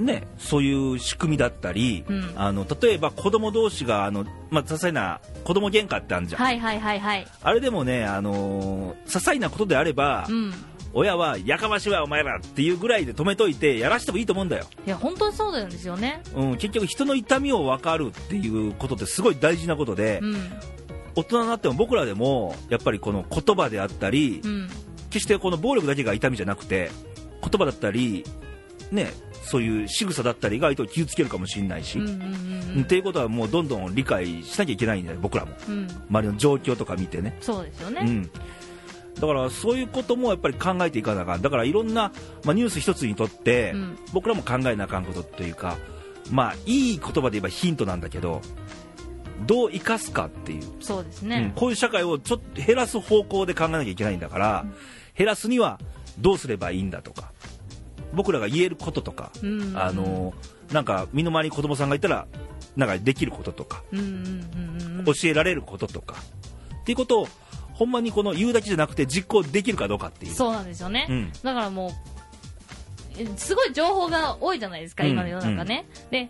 [0.01, 2.33] ね、そういう仕組みだったり、うん。
[2.35, 7.27] あの例えば子供同士があの、まあ、些細な子供喧嘩ってあるじゃん、はいはいはいはい。
[7.41, 10.53] あれでもね、あのー些細なことであれば、うん。
[10.93, 16.21] 親はやかましいわお前らっていうぐらいで止めといてやらしてもいいと思うんだよ、いや本当にそうなんですよね。
[16.35, 20.35] うん、結局人の痛みを分かるっていうことってすごい大事なことで、うん。
[21.15, 24.69] 大人になっても僕らでもやっぱりこの言葉であったり、うん。
[25.09, 26.89] 決してこの暴力だけが痛みじゃなくて
[27.41, 28.23] 言葉だったり、
[28.91, 35.51] ね、そういう仕草だったりが相手を傷つけるかもしれないし、うんうんうんっていうことはもうどんどん理解しなきゃいけないんだよ僕らも。
[35.67, 35.87] うん。
[36.09, 38.31] 周りの状況とか見てね、そうですよね、うん、
[39.15, 41.41] だからそういうこともやっぱり考えていかなあかん。
[41.41, 42.13] だからいろんな、
[42.45, 43.97] まあ、ニュース一つにとって、うん。
[44.13, 45.77] 僕らも考えなあかんことというか
[46.31, 48.41] まあいい言葉で言えばヒントなんだけど
[49.45, 50.63] どう生かすかっていう。
[50.79, 51.29] そうですうん。
[51.29, 54.65] ね、こういう社会をちょっと減らす方向で考えなきゃいけないんだから、
[55.17, 55.79] 減らすには
[56.19, 57.30] どうすればいいんだとか
[58.13, 59.73] 僕らが言えることとか、うん。
[59.77, 60.33] あの
[60.71, 62.27] なんか身の回りに子供さんがいたら
[62.75, 65.05] なんかできることとか、うんうんうんうん。
[65.05, 66.15] 教えられることとか
[66.81, 67.27] っていうことを
[67.73, 70.33] ほんまにこの言うだけじゃなくて実行できるかどうかっていう。
[70.33, 71.31] そうなんですよね、うん。
[71.43, 71.91] だからもう
[73.17, 75.11] えすごい情報が多いじゃないですか、うん。
[75.11, 76.29] 今の世の中ね、で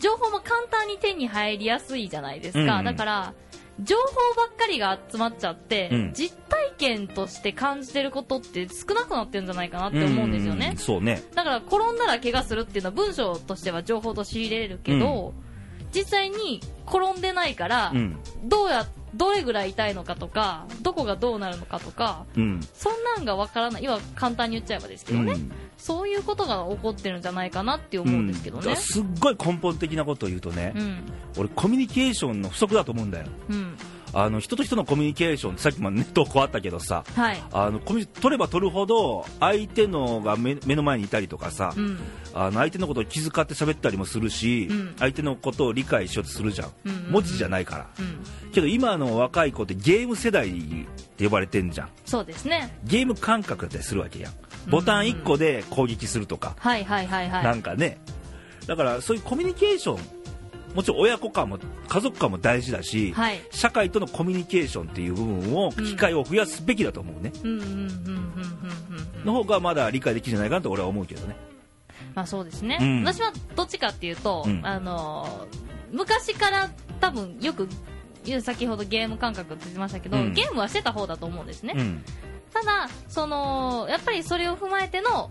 [0.00, 2.84] 情報も簡単に手に入りやすいじゃないですか、うんうん。
[2.84, 3.34] だから
[3.80, 4.02] 情報
[4.36, 11.22] ばっかりが集まっちゃって、うん実体験として感じてることって少なくなってるんじゃないかなって思うんですよね、うんそうね。
[11.34, 15.32] だから転んだら怪我するっていうのは文章としては情報と仕入れるけど、
[15.94, 18.18] 実際に転んでないから、うん。
[18.44, 22.60] どうやどれぐらい痛いのかとかどこがどうなるのかとかうん。
[22.74, 23.84] そんなんがわからない。
[23.84, 25.52] 今簡単に言っちゃえばですけどね、うん。
[25.76, 28.70] そういうことが起こってるんじゃないかなって思うんですけどね。
[28.70, 28.76] うん。
[28.76, 31.02] すっごい根本的なことを言うとね、うん。
[31.36, 33.26] 俺コミュニケーションの不足だと思うんだよ。
[34.14, 37.42] うんあの人と人のコミュニケーションさっきもネットこうあったけどさはい。
[37.52, 41.98] あの取れば取るほど相手のが目目の前にいたりとかさ、うん。
[42.34, 44.94] あの相手のことを気遣って喋ったりもするし、うん。
[44.98, 46.70] 相手のことを理解しようとするじゃん、
[47.10, 47.86] 文字じゃないから。
[47.98, 48.50] うん。
[48.52, 50.52] けど今の若い子ってゲーム世代っ
[51.16, 51.88] て呼ばれてんじゃん。
[52.04, 52.76] そうですね。
[52.84, 54.32] ゲーム感覚だったりするわけやん。
[54.70, 57.44] ボタン1個で攻撃するとか、はいはいはいはい。
[57.44, 57.98] なんかね。
[58.66, 60.21] だからそういうコミュニケーション
[60.74, 61.58] もちろん親子間も
[61.88, 63.40] 家族間も大事だし、はい。
[63.50, 67.32] 社会とのコミュニケーションっていう部分を機会を増やすべきだと思うね、
[69.24, 71.36] の方がまだ理解できるんじゃないかなと俺は思うけどね。
[72.14, 73.04] まあそうですね、うん。
[73.04, 74.60] 私はどっちかっていうと、うん。
[74.66, 77.68] あのー昔から多分よく
[78.40, 80.32] 先ほどゲーム感覚って言ってましたけど、うん。
[80.32, 82.02] ゲームはしてた方だと思うんですね、うん。
[82.50, 85.30] ただそのやっぱりそれを踏まえての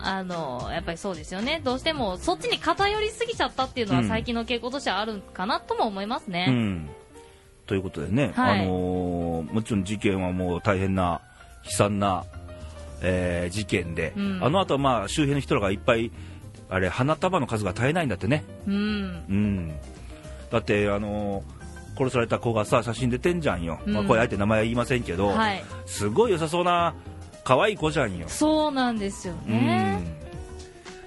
[0.00, 1.60] あのやっぱりそうですよね。
[1.64, 4.08] どうしてもそっちに偏りすぎちゃったっていうのはうん。
[4.08, 6.88] 最近の傾向としてはあるかなとも思いますうね、ん。
[7.66, 8.60] ということでね、はい。
[8.62, 11.20] あのーもちろん事件はもう大変な
[11.64, 12.24] 悲惨な、
[13.02, 14.38] えー事件で、うん。
[14.42, 16.10] あの後はまあ周辺の人らがいっぱい
[16.70, 18.74] あれ花束の数が絶えないんだってね、うん。
[18.74, 19.74] うん、
[20.50, 21.58] だって、あのー
[21.98, 23.92] 殺された子がさ写真出てんじゃんよ、うん。
[23.92, 25.64] まあ、これあえて名前は言いませんけど、はい。
[25.84, 26.94] すごい良さそうな
[27.48, 28.28] 可愛い子じゃんよ。
[28.28, 29.52] そうなんですようん。
[29.54, 30.02] ね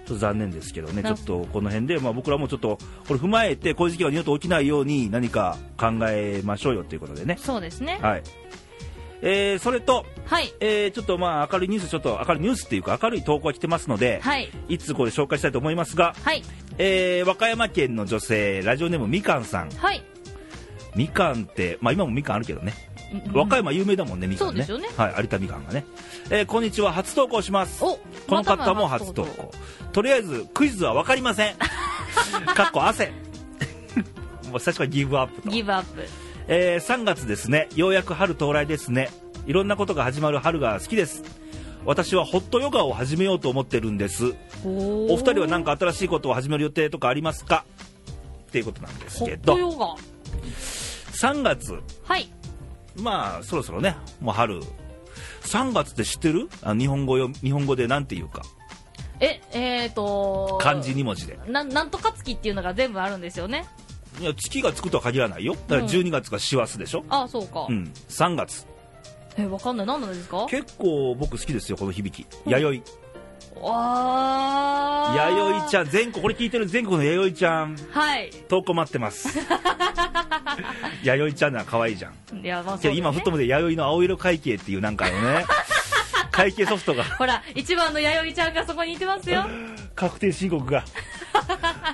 [0.08, 7.38] ちょっと残念ですけどね、ちなょっとこの辺で、まあ、僕らもちょっとこれ踏まえて、こういう事件が二度と起きないように何か考えましょうよということでね。
[7.40, 8.00] そうですね。
[8.02, 8.24] はい。
[9.22, 10.52] えーそれと、はい。
[10.60, 14.50] えーちょっとまあ明るいニュース、ちょっと明るいニュースっていうか、明るい投稿が来てますので、はい。
[14.68, 16.42] いつこれ紹介したいと思いますが、はい。
[16.80, 20.02] えー和歌山県の女性、ラジオネームみかんさん、はい。
[20.96, 22.91] みかんって、まあ、今もみかんあるけどね、うん
[23.34, 25.86] 和歌山有名だもんね、みかんね、ねはい、有田みかんがね、
[26.30, 27.84] えーこんにちは、初投稿します。
[27.84, 27.98] お
[28.28, 29.52] この方も初投稿。
[29.92, 31.56] とりあえず、クイズは分かりません。
[32.56, 33.12] かっこ汗。
[34.50, 35.50] もう最初からギブアップと。
[35.50, 36.04] ギブアップ
[36.48, 37.68] えー3月ですね。
[37.76, 39.10] ようやく春到来ですね。
[39.46, 41.24] いろんなことが始まる春が好きです。
[41.86, 44.36] 私はホットヨガを始めようと思ってるんです。
[44.64, 47.66] おお二人は何か新しいことを始める予定とかありますか？
[48.48, 49.96] っていうことなんですホけど、ットヨガ
[51.14, 52.30] 3月、はい
[53.02, 54.62] まあそろそろね、もう春。
[55.42, 56.50] 3月って知ってる？
[56.62, 58.44] あ日本語よ日本語でなんていうか。
[59.20, 61.38] ええーと漢字2文字で。
[61.48, 63.66] ななんとか月っていうのが全部あるんですよね？
[64.20, 65.54] いや月がつくとは限らないよ。
[65.68, 68.66] だから12月が師走でしょ、あそうか、うん、3月。
[69.38, 69.86] えわかんない。
[69.88, 70.46] 何なんですか？
[70.50, 72.28] 結構僕好きですよこの響き。
[72.46, 73.11] 弥生
[73.56, 77.76] 弥生ちゃん全国これ聞いてる全国の弥生ちゃん。
[77.92, 78.32] はい。
[78.48, 79.40] 投稿待ってます。
[81.04, 82.40] 弥生ちゃんな可愛いじゃん。
[82.44, 85.46] いやまあけど今ふっともで弥生の青色会計っていうなんかあのね
[86.32, 87.04] 会計ソフトが。
[87.04, 89.46] ほら一番の弥生ちゃんがそこにいてますよ。
[89.96, 90.84] 確定申告が。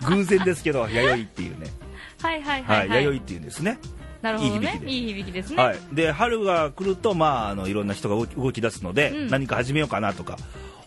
[0.07, 1.67] 偶然ですけど弥生っていうね。
[2.21, 2.88] はいはいは、はい。
[2.88, 3.79] い、はい、弥生っていうんですね。
[4.21, 4.81] なるほどね。
[4.86, 9.27] いい響きですね、はい、で春が来ると、まあ、あのいろんな人が動き動き出すので、うん。
[9.29, 10.38] 何か始めようかなとか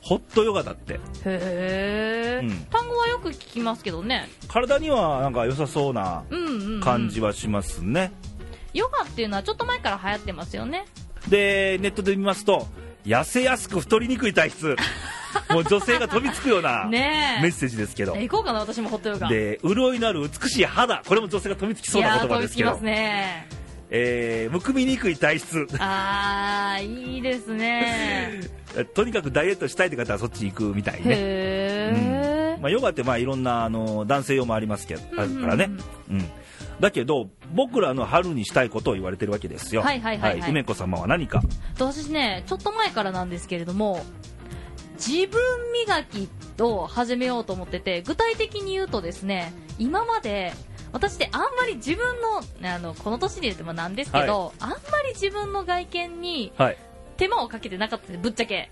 [0.00, 0.94] ホットヨガだって。
[0.94, 2.64] へえ、うん。
[2.70, 4.28] 単語はよく聞きますけどね。
[4.48, 8.12] 体にはなんか良さそうなうんうん、うん、感じはしますね、
[8.72, 10.86] ヨガっていうのはちょっと前から流行ってますよね。
[11.28, 12.66] でネットで見ますと
[13.04, 14.76] 痩せやすく太りにくい体質。
[15.50, 19.28] もう女性が飛びつくようなメッセージですけど、え行こうかな私もホットヨガ。
[19.28, 21.02] で潤いのある美しい肌。
[21.06, 22.70] これも女性が飛びつきそうな言葉ですけど。
[22.70, 23.46] 飛びつきますね
[23.90, 25.66] えーむくみにくい体質。
[25.78, 28.40] あーいいですね。
[28.94, 31.00] とにかくダイエットしたいって方はそっちに行くみたいね。
[31.06, 35.70] へえ、まあ、ヨガってまあいろんなあの男性用もありますけど、あるからね、
[36.08, 36.30] うんうん
[36.80, 39.82] だけど僕らの春にしたいことを言われてるわけですよ。
[39.82, 40.40] はいはいはい。
[40.40, 40.50] はい。
[40.50, 41.42] 梅子様は何か。
[41.76, 44.02] と私ねちょっと前からなんですけれども
[44.94, 45.40] 自分
[45.86, 46.28] 磨き
[46.62, 50.52] を始めようと思ってて具体的に言うとですね今まで
[50.92, 54.76] 私ってあんまり自分のあのこの年で言ってもなんですけど、あんま
[55.06, 56.76] り自分の外見にはい。
[57.16, 58.70] 手間をかけてなかったですぶっちゃけ。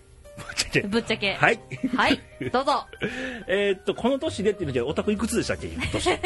[0.88, 1.34] ぶっちゃけ。
[1.34, 1.60] はい。
[1.96, 2.20] はい。
[2.52, 2.86] どうぞ。
[3.46, 5.66] えーっとこの年でっていうのじゃお宅いくつでしたっけ？
[5.68, 6.20] 今 年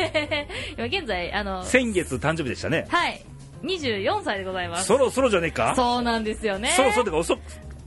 [0.78, 2.86] 今現在あの先月誕生日でしたね。
[2.88, 3.20] はい。
[3.62, 4.86] 24歳でございます。
[4.86, 5.74] そろそろじゃねえか？
[5.76, 6.70] そうなんですよね。
[6.76, 7.36] そろそろでか遅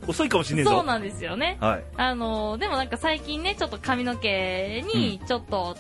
[0.07, 0.71] 遅いかもしんねえぞ。
[0.71, 1.57] そうなんですよね。
[1.61, 1.83] はい。
[1.97, 5.77] あのでもなんか最近ねちょっと髪の毛にちょっと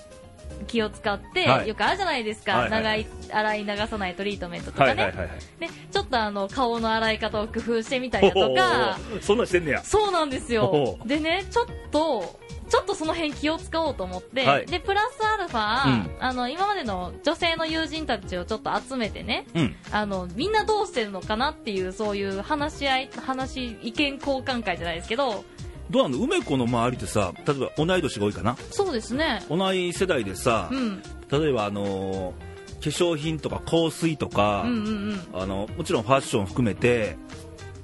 [0.67, 1.67] 気を使って、はい。
[1.67, 3.05] よくあるじゃないですか、はいはいはい。
[3.05, 5.37] 長い洗い流さないトリートメントとかね、はいはいはいはい。
[5.59, 8.97] でちょっとあの顔の洗い方を工夫してみたりだとか。
[9.21, 9.83] そんなんしてんねや。
[9.83, 10.65] そうなんですよ。
[11.01, 14.65] おでねちょっとちょっとその辺気を使おうと思って、はい。
[14.65, 16.11] でプラスアルファ、うん。
[16.19, 19.75] あの今までの女性の友人たちをちょっと集めてねうん。
[19.91, 25.45] あのみんなどうしてるのかなっていうそういう話し合い話意見交換会じゃないですけど
[25.89, 28.57] どうなの梅子の周りってさ例えば同い年が多いかな？
[28.71, 29.43] そうですね。
[29.49, 31.01] 同い世代でさ、うん。
[31.31, 34.87] 例えばあのー化粧品とか香水とか、うんうん
[35.33, 35.41] うん。
[35.41, 37.17] あのもちろんファッション含めて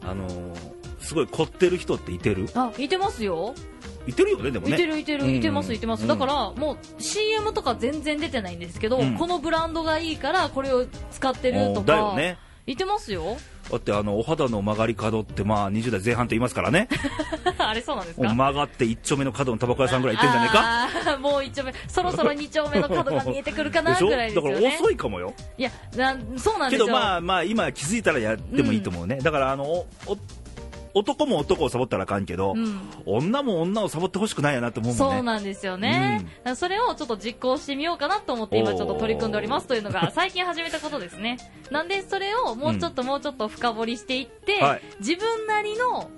[0.04, 0.56] あのー
[1.00, 2.48] すごい凝ってる人っていてる？
[2.54, 3.56] あいてますよ。
[4.08, 4.74] いてるよねでもね。
[4.74, 5.36] いてるいてるうん。
[5.36, 6.08] いてますいてます、うん。
[6.08, 9.16] だからもう CM とか全然出てないんですけど、うん。
[9.18, 12.38] このブランドがいいからこれを使ってるとおかだよね。
[12.68, 13.38] いてますよ
[13.72, 16.90] だってあのお肌の曲がり角ってまあ20代前半って言いますからね。
[17.58, 18.28] あれそうなんですか？
[18.34, 21.18] 曲がって一丁目の角のタバコ屋さんぐらい行ってんじゃねえか？
[21.18, 25.34] もう一丁目そろそろ二丁目の角が見えてくるかなぐらいですだから遅いかもよ。
[25.58, 26.94] いやなんそうなんけですよ。
[26.94, 30.18] どまあまあ今気づいたらやってもいいと思うね、だからあのおお
[30.94, 32.82] 男も男をサボったらあかんけど、うん。
[33.06, 35.16] 女も女をサボってほしくないやなって思うもんね。
[35.16, 36.56] そうなんですよね、うん。
[36.56, 41.38] それをちょっと実行してみようかなと思って今ちょっと取り組んでおりますというのが 最近始めたことですね。
[41.70, 44.82] なんでそれをもうちょっともうちょっと深掘りしていって、はい。
[45.00, 46.10] 自分なりの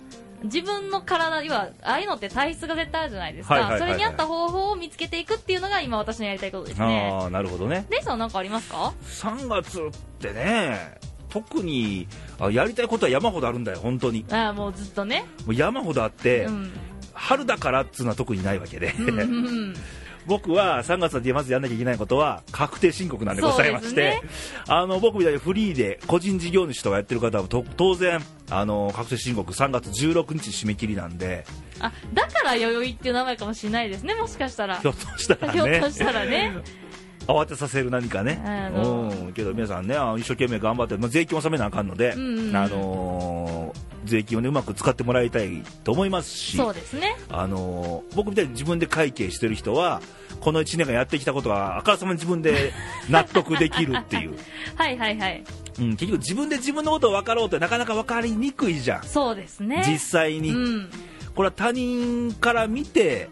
[0.44, 3.78] 自分の体、要は、ああいうのって体質が絶対あるじゃないですか。
[3.78, 7.10] それに合った方法を見つけていくっていうのが今私のやりたいことですね。
[7.14, 7.86] ああなるほどね。
[7.90, 9.82] レイさんは何かありますか？3月っ
[10.20, 10.98] てね
[11.34, 12.08] 特に
[12.40, 15.26] あやりたいことは山ほどあるんだよ本当にああ、もうずっとね。
[15.48, 16.72] もう山ほどあって、うん。
[17.14, 19.74] 春だからっつうのは特にないわけで、うんうんうん
[20.26, 24.22] 僕は3月でまずやんなきゃいけないことは確定申告なんでございまして、
[24.70, 31.46] あの僕みたいにフリーで個人事業主とかやってる方はと当然あの確定申告3月16日締め切りなんで
[31.82, 34.80] あ、だから弥生っていう名前かもしれないですね、もしかしたら。
[34.80, 36.54] ひょっとしたらね。
[37.28, 47.16] 慌てさせる何かね、うん、けど皆さんね一生懸命頑張って、まあ、税金を納めなあかんので、うんうんうんあのー税金を、ね、うまく使ってもらいたいと思いますしそうですね。
[47.30, 50.02] あのー僕みたいに自分で会計してる人は
[50.42, 52.74] この1年間やってきたことがあからさまに自分で
[53.10, 54.36] 納得できるっていう、
[54.76, 55.44] はいはいはい。
[55.80, 59.84] うん、結局自分で自分のことを分かろうってなかなか分かりにくいじゃんそうですね。
[59.88, 60.90] 実際に、うん。
[61.34, 63.30] これは他人から見て、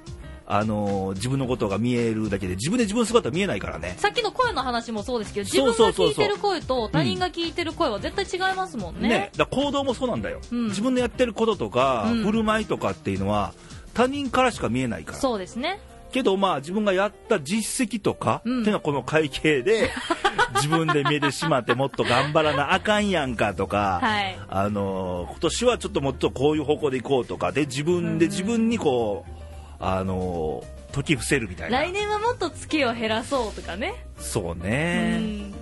[0.54, 3.96] あのー自分のことが見えるだけで自分で自分の姿見えないからね。
[3.98, 9.08] さっきの声の話もそうですけど、自分が聞いてる声と他人が聞いてる声は絶対違いますもんね。
[9.08, 9.32] ね。
[9.38, 10.68] だから行動もそうなんだよ、うん。
[10.68, 12.24] 自分のやってることとか、うん。
[12.24, 13.54] 振る舞いとかっていうのは
[13.94, 15.18] 他人からしか見えないから。
[15.18, 15.80] そうですね。
[16.12, 18.62] けどまあ自分がやった実績とか、うん。
[18.62, 19.90] っていうのはこの会計で
[20.56, 24.38] 自分で見えてしまってもっと頑張らなあかんやんかとか、はい。
[24.50, 28.32] あのー今年はちょっともっとこういう方向でいこうとかで自分でうん。
[28.32, 29.41] 自分にこう、
[29.82, 33.94] あのー解き伏せるみたいな来年はもっと月を減らそうとかね。
[34.20, 35.54] そううね、ん。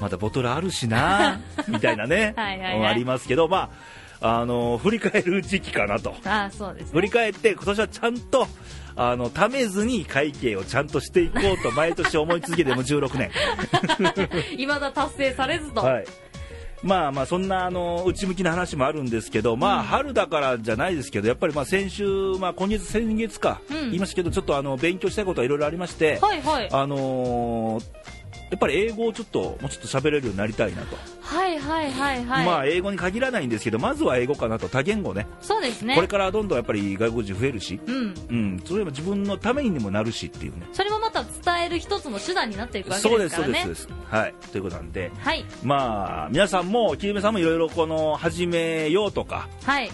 [0.00, 3.70] まだボトルあるしな みたいなねはいはいはいありますけどま
[4.20, 6.90] ああのー振り返る時期かなとああ、そうですね。
[6.94, 8.48] 振り返って今年はちゃんと
[8.96, 13.30] あのためずに会計をちゃんとしていこうと毎年思い続けてもう16年
[14.58, 15.80] 未だ達成されずと。
[15.80, 16.04] はい
[16.82, 22.04] まあまあそんなあの内向きな話もあるんですけど、まあ春だからじゃないですけど、やっぱりまあ先週、
[22.40, 26.18] まあ今月、先月か、うん言いましたけど、ちょっとあの勉強したいことはいろいろありまして。
[26.72, 27.84] あのー
[28.52, 32.46] やっぱり英語をちょっともうちょっと喋れるようになりたいなと、はいはいはいはい。
[32.46, 35.94] まあ英語に限らないんですけど、まずは英語かなと、多言語ね、そうですね。
[35.94, 38.14] これからどんどんやっぱり外国人増えるし、うん。
[38.28, 40.66] うん、それも自分のためにもなるしっていうね。
[40.74, 43.60] それもまた伝える一つの手段になっていくわけです、からね。
[43.62, 44.14] そうです、そうです。
[44.14, 44.34] はい。
[44.52, 45.46] ということなんで、はい。
[45.62, 49.90] まあ、皆さんも、きりめさんもいろいろこの、始めようとか、はい。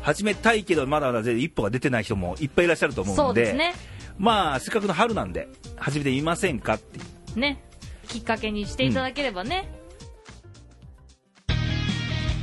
[0.00, 3.74] 始めたいけどまだまだ全然一歩が出てない人もいっぱいいらっしゃると思うのでそうですね。
[4.16, 7.02] まあせっかくの春なんで始めてみませんかってい
[7.36, 7.62] うね。
[8.10, 9.68] きっかけにしていただければね。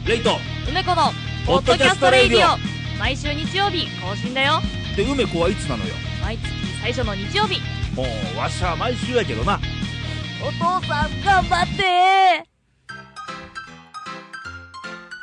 [0.07, 0.37] レイト。
[0.69, 1.11] 梅子の、
[1.45, 2.57] ポッドキャストレイディオ。
[2.97, 4.61] 毎週日曜日更新だよ。
[4.95, 5.93] で梅子はいつなのよ。
[6.21, 6.47] 毎月
[6.81, 7.59] 最初の日曜日。
[7.93, 9.59] もうわしゃ毎週やけどな。
[10.41, 12.47] お父さん頑張って。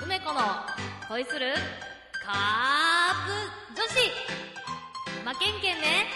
[0.05, 0.41] 梅子の
[1.09, 1.55] 恋する
[2.23, 3.95] カープ女子。
[5.25, 6.07] 負けんけんね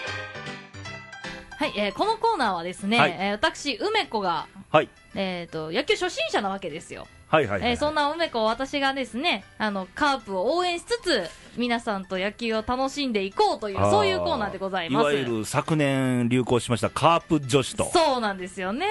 [1.59, 7.09] はい、えーこのコーナーはですね、はいえー私、梅子が、はいえっ、と、野球初心者なわけですよ。
[7.27, 15.03] はいはいはい、えーそんな梅子を私がですね、あの、カープを応援しつつ、皆さんと野球を楽しんでいこうという、そういうコーナーでございます。
[15.03, 18.87] いわゆる昨年流行しましたカープ女子とそうなんですよね。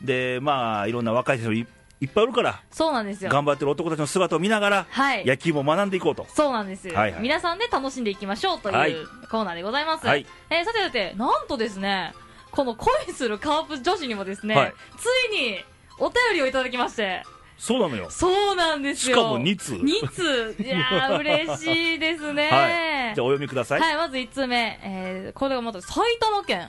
[0.00, 1.66] でまあいろんな若い人
[2.00, 3.30] いいっぱいいるからそうなんですよ。
[3.30, 5.24] 頑張ってる男たちの姿を見ながらはい。
[5.24, 10.06] 野球も学んでいこうとそうなんです、はいはい皆さんで楽しんでいきましょうとはいいうコーナーでございます。
[10.06, 12.12] はいえーさてさて、なんとですね、
[12.50, 15.58] この恋するカープ女子にもですね、はいついに
[15.98, 17.22] お便りをいただきまして、
[17.56, 19.16] そうなのよそうなんですよ。
[19.16, 20.62] しかも2通2通。
[20.62, 22.48] いやー、 嬉しいですね。
[22.50, 24.78] はいじゃあお読みください、はい、まず1つ目。
[24.82, 26.68] えー、これがまた埼玉県。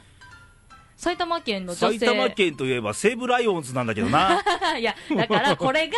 [0.95, 1.99] 埼玉県の女性。
[1.99, 4.41] 埼玉県といえば西武ライオンズなんだけどな
[4.79, 5.95] いや、だからこれが、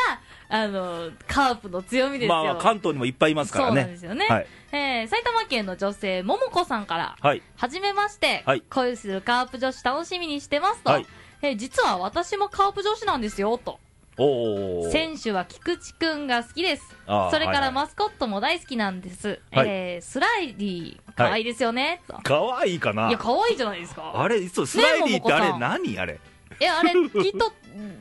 [0.50, 2.44] あの、カープの強みですよ。
[2.44, 4.28] まあ関東にもいっぱいいますからねそうなんですよね。
[4.28, 11.06] はいえー埼玉県の女性、ももこさんから、はいはじめまして、はい恋するカープ女子楽しみにしてますと、はい
[11.42, 13.80] えー実は私もカープ女子なんですよ、と。
[14.20, 16.84] おお選手は菊池くんが好きです。
[17.32, 19.40] それからマスコットも大好きなんです。
[19.52, 22.14] はいえースライディー、可愛いですよね、と。
[22.18, 23.10] かわいいかな。
[23.10, 24.12] いや、可愛いじゃないですか。
[24.14, 26.20] あれいつスライディってあれ何あれ？
[26.60, 27.52] いや、あれ、きっと、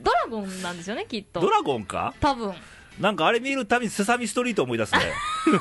[0.02, 1.40] ドラゴンなんですよね、きっと。
[1.40, 2.14] ドラゴンか？
[2.20, 2.54] 多分。
[3.00, 5.00] なんかあれ見るたびにセサミストリート思い出すね。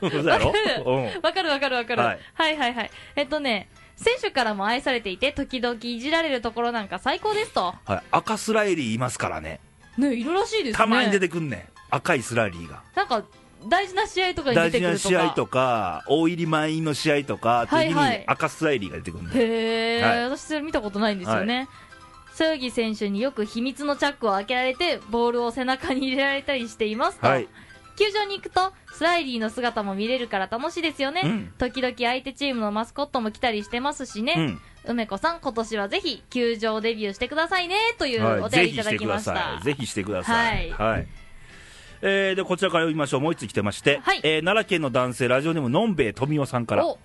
[0.00, 0.10] る。
[0.10, 0.82] そうだろわかる。
[0.84, 1.04] うん。
[1.22, 2.02] わかるわかるわかる。
[2.02, 2.90] ははいい、はい、はいはい。
[3.16, 7.74] えっとね、選手からも愛されていて、時々いじられるところなんか最高ですと。
[7.86, 8.02] はい。
[8.10, 9.60] 赤スライリーいますからね。
[9.96, 10.74] ね、いるらしいですね。
[10.74, 11.62] たまに出てくんねん。
[11.88, 12.82] 赤いスライリーが。
[12.94, 13.24] なんか、
[13.68, 15.24] 大事な試合とかに大事な出てくるとか。
[15.24, 18.08] 試合とか大入り満員の試合とか時にはい。
[18.08, 20.24] はい赤スライリーが出てくるんでへえ、はい。
[20.24, 21.68] 私それ見たことないんですよね。
[22.34, 27.26] そよぎ選手によく秘密のチャックを開けられて、ボールを背中に入れられたりしていますと。
[27.26, 27.48] はい。
[27.96, 31.52] 球場に行くとスライリーの姿も見れるから楽しいですよね、うん。
[31.56, 34.60] 時々相手チームのマスコットも来たりしてますしね、うん。
[34.84, 38.40] 梅子さん今年はぜひ球場デビューしてくださいねというはい。
[38.40, 40.64] お便りいただきました、ぜひしてください。
[40.68, 40.92] ぜひしてください。
[40.92, 41.25] はい
[42.02, 44.20] えーでこちらから読みましょう、もう一つ来てまして、はい。
[44.22, 46.98] えー奈良県の男性、ラジオネームのんべえ富夫さんから、お。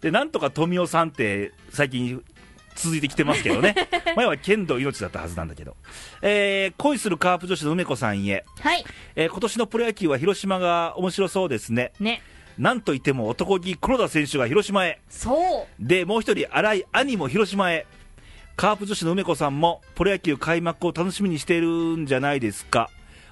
[0.00, 2.22] でなんとか富夫さんって最近
[2.74, 3.74] 続いてきてますけどね、
[4.16, 5.76] 前は剣道命だったはずなんだけど、
[6.22, 8.84] えー恋するカープ女子の梅子さんへ、はい。
[9.14, 12.22] えー今年のプロ野球は広島が面白そうですね、ね。
[12.58, 15.00] なんといっても男気、黒田選手が広島へ。
[15.10, 15.86] そう。
[15.86, 17.86] で、もう一人、新井兄も広島へ。
[18.56, 22.88] カープ女子の梅子さんも、プロ野球開幕を楽しみにしているんじゃないですか。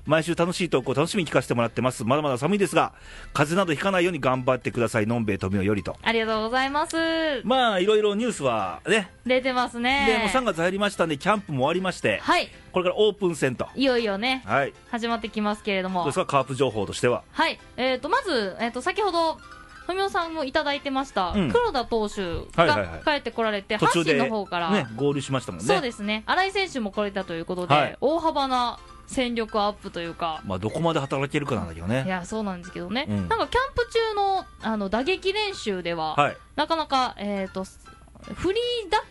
[0.07, 2.05] 毎週楽しい投稿を楽しみに聞かせてもらってます。
[2.05, 2.93] まだまだ寒いですが、
[3.33, 5.07] 風邪などひかないように頑張ってください。
[5.07, 5.97] のんべえ富夫よりと。
[6.03, 6.97] ありがとうございます
[7.45, 9.11] まあ、いろいろニュースはね。
[9.25, 13.69] 出てますねで、もう3月入りましたんで、キャンプも終わりまして、はいこれからオープン戦と。
[13.77, 14.73] いよいよねはい。
[14.91, 17.23] 始まってきますけれどもどうですか、カープ情報としては？
[17.33, 19.39] はい、えー、とまず、えー、と先ほど
[19.87, 25.67] 富雄さんもいただいてました、うん黒田投手はいはいはいが帰ってこられて、途中で、阪神の方から、ね、合流しましたもんね。
[25.67, 30.43] そうですね新井選手も来れたということで、はい大幅な戦力アップというか。
[30.45, 32.05] まあ、どこまで働けるかなんだけどいね。
[32.07, 36.37] やそうなんですけどね、うんなんかキャンプ中のあの打撃練習では、はい。
[36.57, 37.65] なかなか、えー、と
[38.35, 39.05] フリーだ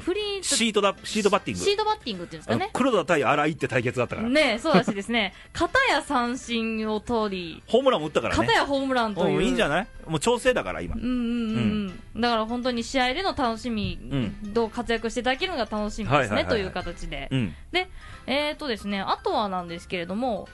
[0.00, 1.64] フリーシートだ、シートバッティング。
[1.64, 4.28] シードバッティングっていうんですかね黒田対新井って対決だったから。
[4.28, 8.40] ねそうらしいですね片や三振を取りホームランも打ったからね。
[8.46, 9.86] 片やホームランといううんいいんじゃない？
[10.06, 11.02] もう調整だから、今うん。
[11.02, 17.54] うんうんうん、だから本当に試合での楽しみ、うんどう活躍していただけるのが楽しみですねという形で、うん。
[17.70, 17.88] で、
[18.26, 20.48] えーとですね、あとはなんですけれども、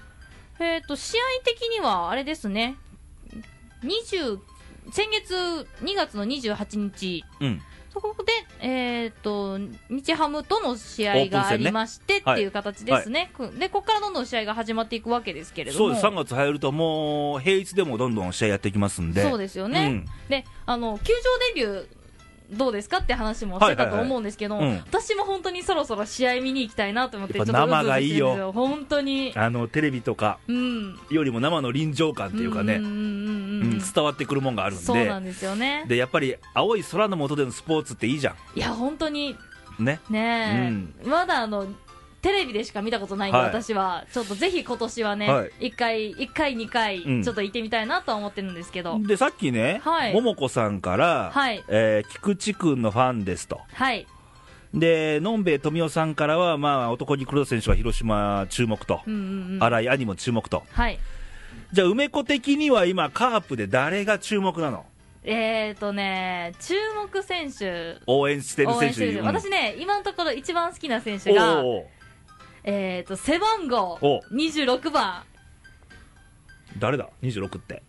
[0.59, 2.77] えー、と試合的にはあれですね、
[3.85, 4.39] 20
[4.93, 7.63] 先月2月の28日、うん。
[7.93, 8.33] そこで、
[8.67, 16.07] えー、と日ハムとの試合がありまして、ねっていう形ですね、くでここからどんどん試合が始まっていくわけですけれども、そうです。
[16.07, 19.23] 3月入るともう、平日でもどんどん試合やっていきますんで。
[19.23, 20.05] そうですよね、うん。
[20.29, 21.21] であの球場
[21.55, 22.00] デビュー
[22.53, 28.53] どうですかって話もしてたと思うんですけど、私も本当にそろそろ試合見に行きたいなと思って、ちょっ生がいいよ。
[28.53, 33.71] 本当に、あの、テレビとかうん、よりも生の臨場感っていうかね、んうんうんううん。
[33.75, 34.85] ん伝わってくるもんがあるんで。
[34.85, 35.85] そうなんですよね。
[35.87, 39.37] で、やっぱり、青い空の下でのスポーツっていいじゃいや、本当に。
[39.79, 39.85] ん。
[39.85, 40.01] ね。
[40.11, 40.73] ね、
[41.05, 41.67] まだあの、
[42.23, 43.47] テレビでしか見たことないんで、はい。
[43.49, 45.29] 私は、ちょっとぜひ今年ははね
[45.61, 47.23] い、一、回、一回、二回、うん。
[47.23, 50.13] ちょっと行ってみたいなとは思ってるんですけど、で、さっきね、はい。
[50.13, 51.65] ももこさんから、はい。
[51.69, 53.61] えー菊池くんのファンですと。
[53.73, 54.07] はい、
[54.75, 59.01] で、のんべえ富夫さんからは、まあ、男気黒田選手は広島注目と。
[59.07, 60.63] うんうんうん、新井兄も注目と。
[60.73, 60.99] はい。
[61.73, 64.85] じゃあ、梅子的には今、カープで誰が注目なの？
[65.23, 69.07] えーとね、注目選手、応援してる選手。
[69.19, 69.27] うん。
[69.27, 71.87] 私ね、今のところ一番好きな選手が、おうおう
[72.65, 75.23] えーと、背番号お26番、
[76.79, 77.83] 誰だ ?26 って。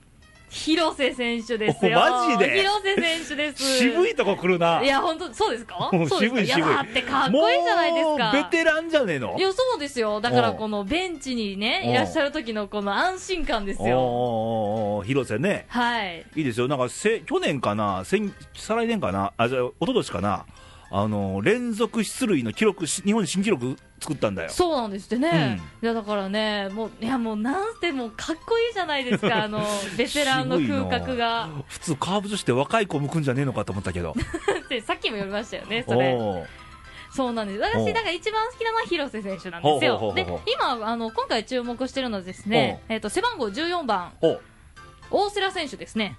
[0.50, 1.98] 広瀬選手ですよ。
[1.98, 2.60] おマジで？
[2.60, 3.78] 広瀬選手です。
[3.78, 4.84] 渋いとこ来るな。
[4.84, 5.90] いや、本当そうですか？
[5.94, 6.36] もうそうですか？
[6.36, 8.32] 渋い渋いや、だってかっこいいじゃないですか。
[8.34, 9.38] ベテランじゃねえの？
[9.38, 10.20] いや、そうですよ。
[10.20, 15.04] だからこのベンチにね、いらっしゃる時のこの安心感ですよ。
[15.06, 15.68] 広瀬ね。
[15.70, 16.26] はい。
[16.36, 16.68] いいですよ。
[16.68, 18.04] なんかせ、去年かな？
[18.04, 19.32] 先、再来年かな？
[19.38, 20.46] あ、じゃあ、一昨年かな？
[20.94, 24.50] あの、連続出塁の記録、し日本新記録作ったんだよ。
[24.50, 25.62] そうなんですってね。
[25.82, 29.66] いや、だからね、もう、いや、もう、なんてもう、かっこいいじゃないですか、あの、
[29.98, 31.48] ベテランの風格が。
[31.68, 34.14] 普通、カーブ女子って若い子向くんじゃねえのかと思ったけど。
[34.86, 36.18] さっきも言いましたよね、それ。
[37.14, 37.60] そうなんです。
[37.60, 40.14] 私、だから一番好きなのは広瀬選手なんですよ。
[40.14, 44.12] で今、あの、今回注目してるのはですね、えっと、背番号14番、
[45.10, 46.18] 大瀬良選手ですね。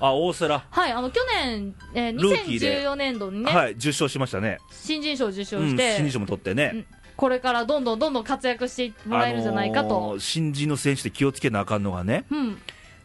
[0.00, 0.62] あ、大瀬良。
[0.70, 4.58] はい、あの、去年、えールーキーで2014年度にね、はい、受賞しましたね。
[4.70, 6.70] 新人賞を受賞うん、して、新人賞も取ってね。
[6.74, 10.16] うんこれからどんどんどんどん活躍してもらえるんじゃないかあのと。
[10.16, 12.58] ー新人の選手で気をつけなあかんのがね、うん。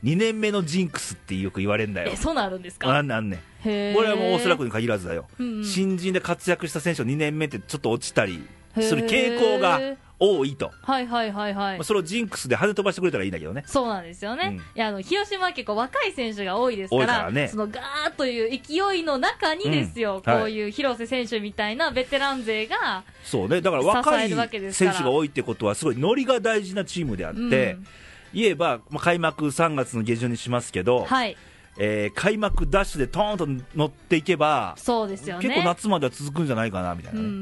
[0.04, 2.16] 2年目のジンクスってよく言われるんだよえ、。
[2.16, 2.88] そうなるんですか？
[2.98, 3.40] あんねんあんねん。
[3.68, 5.28] へーこれはもう大瀬良君に限らずだよ。
[5.38, 8.42] うんうん新人で活躍した選手の2年目ってちょっと落ちたり
[8.80, 9.80] する傾向が
[10.20, 10.72] 多いと。
[10.82, 11.84] はいはいはいはいまあ。
[11.84, 13.64] それをジンクスで跳ね飛ばしてくれたらいいんだけどね。
[13.66, 14.50] そうなんですよね。
[14.50, 23.62] うんいや、あの、広島は結構若い選手が多いですから、ねそのガーッという勢いの中にですよ、うんはいこういう広瀬選手みたいなベテラン勢が、そうね。
[23.62, 27.44] だから若い選手が多いってことはすごいノリが大事なチームであって、う
[27.78, 27.88] ん
[28.34, 31.38] 言えば、まあ、開幕3月の下旬にしますけど、はい、
[31.78, 35.48] えー開幕ダッシュでトーンと乗っていけば、そうですよね。
[35.48, 37.28] 結構夏までは続くんじゃないかな、みたいうなね。
[37.28, 37.34] ん、う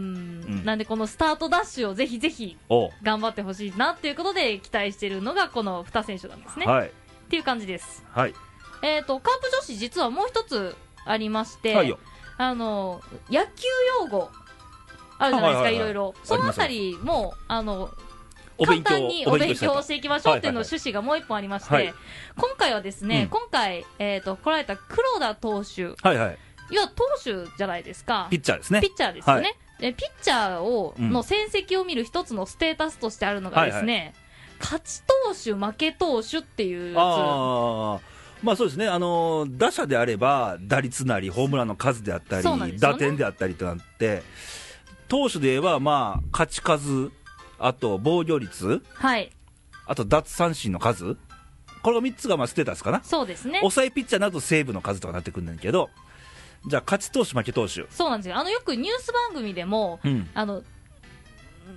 [0.62, 2.58] んなんでこのスタートダッシュをぜひぜひ
[3.02, 6.66] 頑張ってほしいなっていうことで期待しているのがこの2選手なんですね。
[6.66, 6.88] はい。
[6.88, 6.92] っ
[7.30, 8.04] ていう感じです。
[8.12, 8.34] はい。
[8.82, 10.76] えっ、と、カープ女子実はもう一つ
[11.06, 11.98] ありまして、はいよ。
[12.38, 13.50] あの、野球
[14.02, 14.30] 用語、
[15.18, 16.14] あるじゃないですか、はいろいろ。
[16.24, 17.90] そのあありも、あの、
[18.64, 21.94] 簡単にお勉強していきましょうっていうの趣旨がもう一本ありまして、はい
[22.38, 26.38] 今回はですね、うん今回、えっ、と、来られた黒田投手、はいはい。
[26.72, 28.28] いや、投手じゃないですか。
[28.30, 28.88] ピッチャーですねピ。
[28.88, 29.48] ッチャーですよね。
[29.50, 34.14] はピッチャーを、うんの戦績を見る一つのステータスとしてあるのがですね、
[34.60, 38.00] 勝ち投手、負け投手っていうやああ。
[38.42, 44.24] まあそうですね、あのー打者であれば、打率なり、ホームランの数であったり、ね打点であったりとなって、
[45.08, 47.12] 投手で言えば、まあ、勝ち数、
[47.66, 48.84] あと防御率、つ。
[48.94, 49.32] はい。
[49.88, 51.18] あと奪三振の数、
[51.82, 53.60] この3つがまあステータスかな、そうですね。
[53.60, 55.90] 抑えピッチャーになるとセーブの数とかなってくるんだけど、
[56.68, 58.38] じゃあ、勝ち投手、負け投手、そうなんですよ。
[58.38, 60.64] あの、よくニュース番組でも、うん、あの、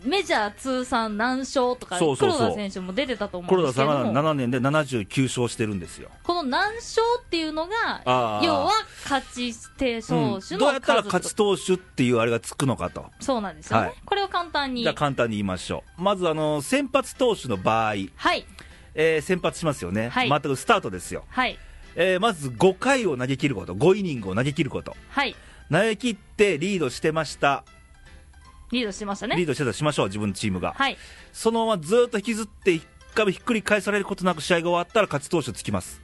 [0.04, 6.10] メジャー通算何勝とか、そうそうそう黒田選手も出てたと思うん黒田さですけれども、んが7年で79勝してるんですよ。
[6.22, 8.02] この何勝っていうのが、
[8.42, 8.72] 要は
[9.04, 13.06] 勝ち手投手の数、うんどうやったら勝ち投手っていうあれがつくのかと。
[13.20, 13.86] そうなんですよね。
[13.86, 14.82] はいこれを簡単に。
[14.82, 16.02] じゃあ簡単に言いましょう。
[16.02, 18.46] まずあの先発投手の場合、はい。
[18.94, 21.58] えー先発しますよね、はい全くスタートですよ、はい。
[21.94, 25.34] えーまず5回を投げ切ること、5イニングを投げ切ること、はい。
[25.70, 27.64] 投げ切ってリードしてました、
[28.72, 29.36] リードしてましたね。
[29.36, 30.96] リードしてたとしましょう、自分のチームが、はい。
[31.32, 36.00] そのままずっと引きずって、一回もひっくり返されることなく試合が終わったら勝ち投手つきます、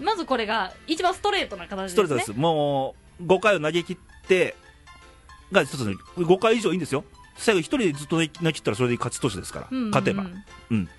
[0.00, 1.92] まずこれが一番ストレートな形ですね。
[1.92, 4.56] ストレートです、もう5回を投げ切って、
[5.52, 7.04] が一つの5回以上いいんですよ、
[7.36, 10.26] 最後、1人でずっと投げ切ったらそれで勝ち投手ですから、うんうんうん勝てば。
[10.70, 10.94] うん、だか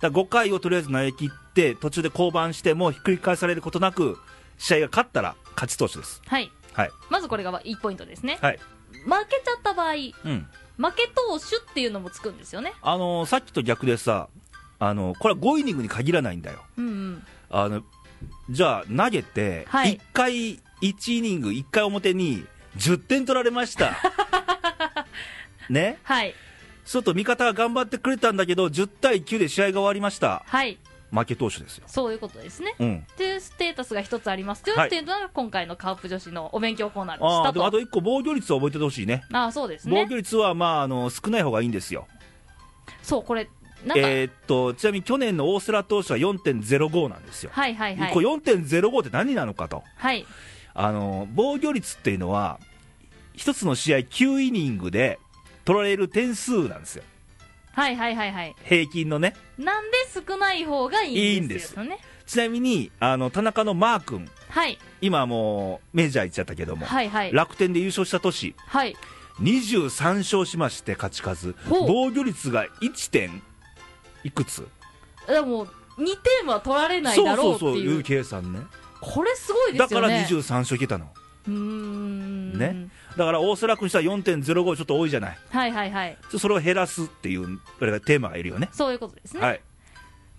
[0.00, 4.18] ら5回をとりあえず投げ切って、途中で降板してもひっくり返されることなく、
[4.56, 6.22] 試合が勝ったら勝ち投手です。
[6.26, 6.50] はい。
[6.72, 8.38] はい、まずこれが1ポイントですね。
[8.40, 8.58] はい
[8.92, 10.46] 負けちゃった場合、うん
[10.78, 12.72] 負け投手っていうのもつくんですよね。
[12.82, 14.28] あのーさっきと逆でさ、
[14.78, 16.62] あのーこれは5イニングに限らないんだよ。
[16.76, 17.26] うんうん。
[17.50, 17.82] あの
[18.50, 23.96] じゃあ、投げて、はい1回、1イニング、1回表に10点取られました。
[25.68, 26.34] ね、はい。
[26.84, 30.78] そうすると味方が頑張ってくれたんだけど、10対9で試合が終わりました、はい。
[31.10, 31.84] 負け投手ですよ。
[31.86, 32.74] そういうことですね。
[32.78, 37.66] うん、というステータスが一つありますよはいっていうのが今回のカープ女子のお勉強コーナーでしたと。
[37.66, 39.24] あと1個、防御率を覚えててほしいね。
[39.32, 40.06] ああ、そうです防ね。
[40.08, 42.06] 御率は、まあ、あの少ない方がいいんですよ。
[43.02, 43.48] そう、これ、
[43.96, 47.50] えーっと、ちなみに去年の大瀬良投手は4.05なんですよ。
[47.52, 48.20] はいはいはいこ。
[48.20, 49.82] れ4.05って何なのかと。
[49.96, 50.26] はい。
[50.74, 52.60] あの防御率っていうのは、
[53.34, 55.18] 一つの試合9イニングで
[55.64, 57.04] 取られる点数なんですよ。
[57.78, 58.56] はいはいはいはい。
[58.64, 59.34] 平均のね。
[59.56, 61.98] なんで少ない方がいいんですよね。
[62.26, 64.78] ちなみに、あの、田中のマー君、はい。
[65.00, 67.32] 今もうメジャー行っちゃったけども、はいはい。
[67.32, 68.96] 楽天で優勝した年、はい。
[69.40, 71.54] 23勝しまして、勝ち数。
[71.68, 73.10] 防御率が 1.
[73.10, 73.42] 点
[74.24, 74.66] いくつ？
[75.28, 75.66] でも、
[75.98, 77.84] 2点は取られないそうだろそううそう、ってい。
[77.84, 78.60] いうう計算ね。
[79.00, 80.44] これすごいでだからすよね。
[80.44, 81.08] 23勝いけたの。
[81.46, 82.58] うーん。
[82.58, 82.88] ね。
[83.18, 85.38] だから大瀬良君したら4.05ちょっと多いじゃない。
[85.50, 86.16] はいはいはい。
[86.38, 88.68] それを減らすっていう、これがテーマがいるよね。
[88.72, 89.40] そういうことですね。
[89.40, 89.56] はい。
[89.56, 89.60] っ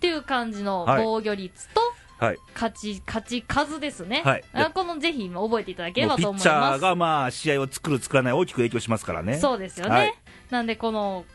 [0.00, 1.80] ていう感じのはい防御率と、
[2.24, 2.38] はい。
[2.54, 4.22] 勝ち、勝ち数ですね。
[4.24, 6.42] はいあこのぜひ覚えていただければと思います。
[6.42, 9.38] チャーがまあ試合を作る、作らない、大きく影響しますからね。
[9.38, 9.94] そうですよね。
[9.94, 10.14] はい
[10.48, 11.26] なんで、この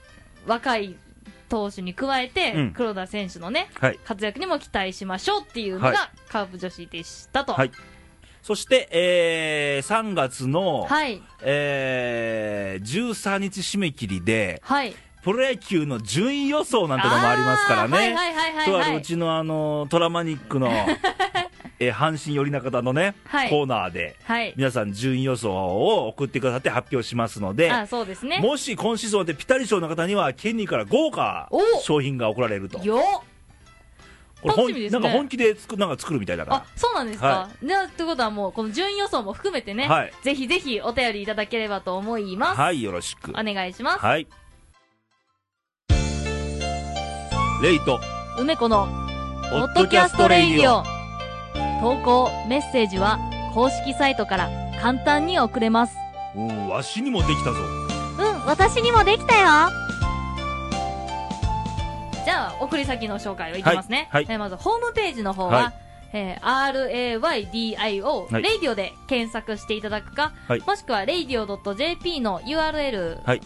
[0.47, 0.95] 若い
[1.47, 3.99] 投手に加えて、うん黒田選手のね、はい。
[4.03, 7.53] 活躍にも期待しましょうっていうのはいが、カープ女子でしたと。
[7.53, 7.71] はい
[8.45, 11.19] そして、えー、3月の、はい。
[11.41, 14.93] えー、13日締め切りで、はい。
[15.23, 18.15] プロ野球の順位予想なんてのもありますからね。
[18.67, 18.91] とあはい。
[18.91, 20.69] るうちのあのトラマニックの、
[21.79, 24.53] えー阪神寄り中田のね、はいコーナーで、はい。
[24.55, 28.41] 皆さん順位予想を送ってくださって発表しますので、あ、そうですね。
[28.41, 32.77] もし今シーズンでピタリ賞の方には、ケニーから豪華お商品が贈られると。
[32.83, 33.34] よっ
[34.41, 37.27] これ本楽しみですねなんか本気で作なんか作るみたいだかあ、そうなんですか。
[37.27, 42.39] はでは、ということはもう、この順位予想も含めてね、はいぜひぜひお便りいただければと思いら。
[42.39, 42.59] ます。
[42.59, 43.31] はい、よろしく。
[43.31, 43.99] お願いします。
[43.99, 44.27] はい。
[47.61, 47.99] レイト、
[48.37, 48.87] 梅子の
[49.49, 50.83] ポポッドキャストレイディオ。
[51.81, 53.19] 投稿、メッセージは
[53.53, 54.49] 公式サイトから
[54.81, 55.95] 簡単に送れます。
[56.35, 57.59] うん、わしにもできたぞ。
[58.19, 59.69] うん、私にもできたよ。
[62.25, 65.73] じゃあ送り先の紹介をいきますね、はいはい、えまずホームページの方は、はい。
[66.13, 73.41] えー、RAYDIO、レイディオで検索していただくか、はい、もしくは radio.jp の URL で、はい、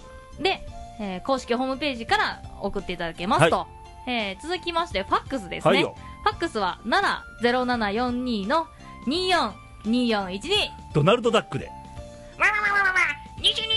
[0.99, 3.67] えー、公式ホームページから送っていただけますと、は
[4.07, 8.67] い、えー、続きましてファックスですね、はい、ファックスは70742の
[9.83, 10.51] 242412
[10.93, 11.65] ドナルドダックで。
[11.65, 12.99] わわわわわわ。
[13.41, 13.68] 22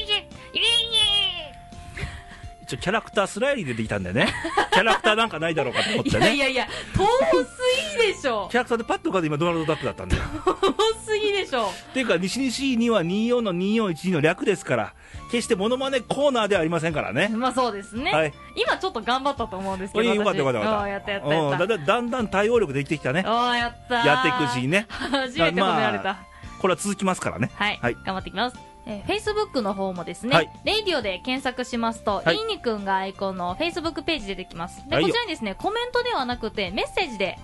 [2.73, 4.29] ちょキャラクタースライリー出てきたんだよね。
[4.73, 6.27] キャラクターなんかないだろうかと思っいてね。
[6.29, 6.66] やいやいや、
[6.97, 7.05] 遠
[7.45, 8.57] すぎでしょキ。
[8.57, 10.23] ャラクターでパッと浮かんで今ドナルド・ダックだったんだよ。
[10.45, 11.66] 遠すぎでしょ。
[11.66, 14.95] っていうか、西西2は24の2412の略ですから、
[15.31, 17.29] 決してモノマネコーナーではありませんからね。
[17.29, 18.11] まあそうですね。
[18.11, 20.14] はい今ちょっと頑張ったと思うんですけど。
[20.14, 20.89] よかったよかったよかった。
[20.89, 23.25] やったやっただだだんだん対応力できてきたね。
[23.27, 24.87] ああ、やったーやっていくうちにね。
[24.89, 26.05] 初めて褒められた。
[26.05, 26.27] ま
[26.61, 27.51] これは続きますからね。
[27.55, 28.72] はい、はい頑張っていきます。
[28.87, 34.78] えー、Facebook の方もですね、はいレイディオで検索しますと、はいいいにくんがアイコンの Facebook ページ出てきます。
[34.89, 37.39] で、こちらにですね、コメントではなくて、メッセージで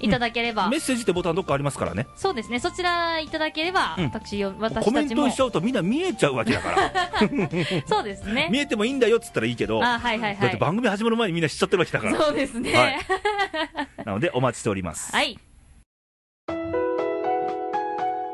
[0.00, 2.06] いただければ、メッセージってボタンどっかありますからね。
[2.16, 6.92] そうですね、そちらいただければ、うん私よ、私コメたちもントしち、ゃうとみんな見えちゃうわけだから。
[7.86, 8.48] そうですね。
[8.50, 10.56] 見えてもいいんだよっつったらいいけど、あ、はいはいだってはい。
[10.56, 12.16] 番組始まる前にみんな知っちゃってるわけだから。
[12.16, 12.72] そうですね。
[12.72, 14.04] ははいい。
[14.04, 15.12] なのでお待ちしております。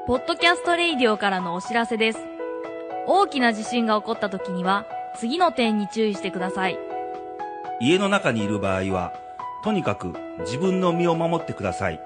[0.06, 2.29] ポッドキャストレイディオからのお知らせです。
[3.06, 4.86] 大きな地震が起こった時には、
[5.16, 6.78] 次の点に注意してください。
[7.80, 9.12] 家の中にいる場合は、
[9.64, 12.00] とにかく自分の身を守ってください。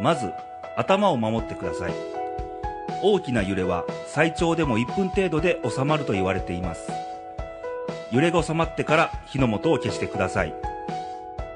[0.00, 0.32] まず、
[0.76, 1.92] 頭を守ってください。
[3.02, 6.90] 大きな揺れは最長でも1分程度で収まると言われています。
[8.10, 10.54] 揺れが収まってから火の元を消してください。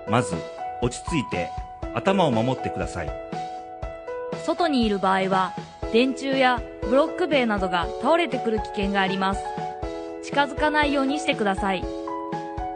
[0.09, 0.35] まず、
[0.83, 1.51] 落ち着いて
[1.95, 3.11] 頭を守ってください。
[4.45, 5.55] 外にいる場合は、
[5.93, 9.41] 電柱やブロック塀などが倒れてくる危険があります。
[10.23, 11.85] 近づかないようにしてください。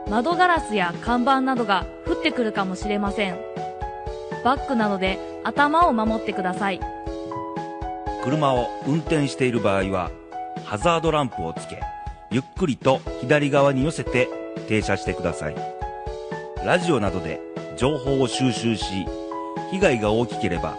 [0.08, 3.38] 窓ガラスや看板などが降ってくるかもしれません。
[4.44, 6.80] バッグなどで頭を守ってください。
[8.24, 10.10] 車を運転している場合は、
[10.64, 11.80] ハザードランプをつけ、
[12.30, 14.28] ゆっくりと左側に寄せて
[14.68, 15.56] 停車してください。
[16.64, 17.40] ラジオなどで
[17.76, 19.06] 情報を収集し、
[19.70, 20.78] 被害が大きければ、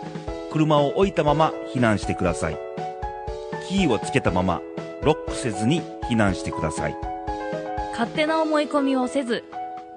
[0.53, 2.59] 車を置いたまま避難してください。
[3.67, 4.61] キーをつけたまま、
[5.01, 6.97] ロックせずに避難してください。
[7.93, 9.43] 勝手な思い込みをせず、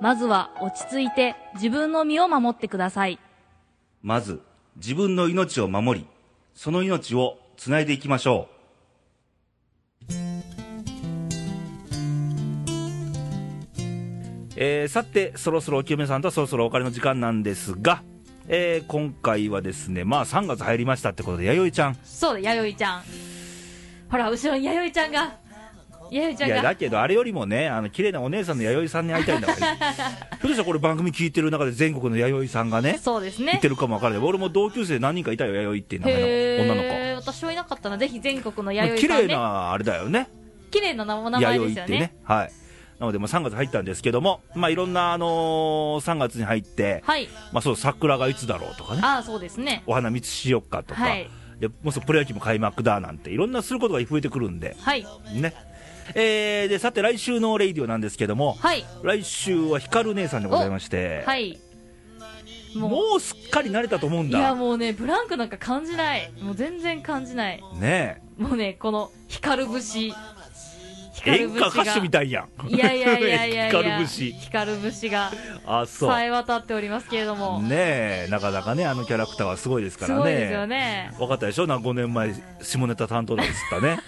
[0.00, 3.18] まずは落ち着いて自分の身を守ってください。
[4.02, 4.40] まず、
[4.76, 6.07] 自分の命を守り、
[6.54, 10.14] その命をつないでいきましょう。
[14.57, 18.02] えーさて、そろそろお清めさんとはそろそろお別れの時間なんですが、
[18.49, 21.97] えー今回はですね、まあ3月入りましたってことで、弥生ちゃん。
[22.05, 23.03] そうだ、弥生ちゃん。
[24.09, 25.36] ほら、後ろに弥生ちゃんが、
[26.11, 26.62] 弥生ちゃいや、んが。
[26.70, 29.66] だけど、あれよりもね、あの、綺麗なお姉さんの弥生さんに会いたいんだから。
[29.66, 33.68] ひょっとしたらこれ番組聞いてる中で全国の弥生さんがね、そうですねいて。
[33.68, 34.22] るかもわからない。
[34.22, 36.88] 俺も同級生何人かいたよ、弥生っていう名前への女の子。
[36.88, 37.99] ー私はいなかったな。
[37.99, 39.22] ぜひ全国の弥生綺さんね。
[39.28, 40.28] 麗なあれだよね、
[40.70, 42.16] 綺麗な名前ですよね弥生ってね。。
[42.22, 42.53] はい。
[42.99, 47.28] なので、まあ、3月入ったんですけども、まあ、いろんな、あのー3月に入って、はい。
[47.53, 49.82] まあ、そう、桜がいつだろうとかね、ああ、そうですね。
[49.86, 51.30] お花見つしよっかとか、はい
[51.61, 55.07] でもうプロ野球も開幕だなんて、いろんなすることが増えてくるんで、はい。
[55.32, 55.55] ね。
[56.14, 58.84] えー、で、さて、来週のレイディオなんですけども、はい。
[59.03, 61.59] 来週は光姉さんでございまして、はい。
[62.76, 64.55] もう、もうすっかり慣れたと思うんいやだ。
[64.55, 66.30] もうね、ブランクなんか感じない。
[66.40, 67.62] もう全然感じない。
[67.80, 70.12] ねもうね、この、光る節。
[71.26, 71.42] え。
[71.42, 72.68] 演歌歌手みたいやん。
[72.68, 73.66] いやいやいやいやいや。
[73.66, 74.32] 光る節。
[74.32, 75.32] 光る節が、
[75.66, 76.10] あ、そう。
[76.10, 77.60] さえ渡っておりますけれども。
[77.62, 80.16] ねえ、なかなかね、あのキャラクターはすごいですからね。
[80.16, 81.12] すごいですよね。
[81.18, 81.66] 分かったでしょ？
[81.66, 83.98] なんか5年前、下ネタ担当だっつったね。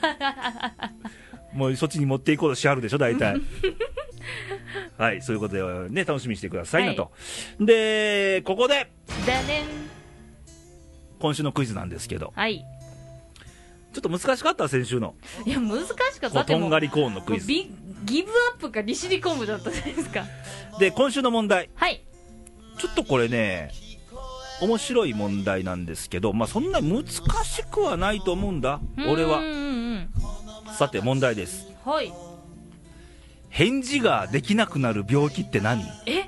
[1.55, 3.37] もうそっちに持っていこうとしはるでしょ、大体。
[4.99, 7.11] はい、そういうことでね、楽しみにしてくださいなと。
[7.61, 8.91] で、ここで。
[11.19, 12.65] 今週のクイズなんですけど、はい。
[14.01, 15.17] ちょっと難しかった、先週の。
[15.45, 15.89] いや、難し
[16.21, 16.45] かった。
[16.45, 17.49] とんがりコーンのクイズ。
[17.49, 17.69] ビ
[18.05, 20.25] ギブアップか利尻昆布だったじゃないですか。
[20.79, 21.69] で、今週の問題。
[21.75, 22.05] はい。
[22.79, 23.73] ちょっとこれね、
[24.63, 29.41] 面白い問題なんですけど、まあそんな難しくはないと思うんだ、俺は。
[30.77, 31.67] さて、問題です。
[31.85, 32.13] はい。
[33.49, 35.83] 返事ができなくなる病気って何？
[36.07, 36.25] え？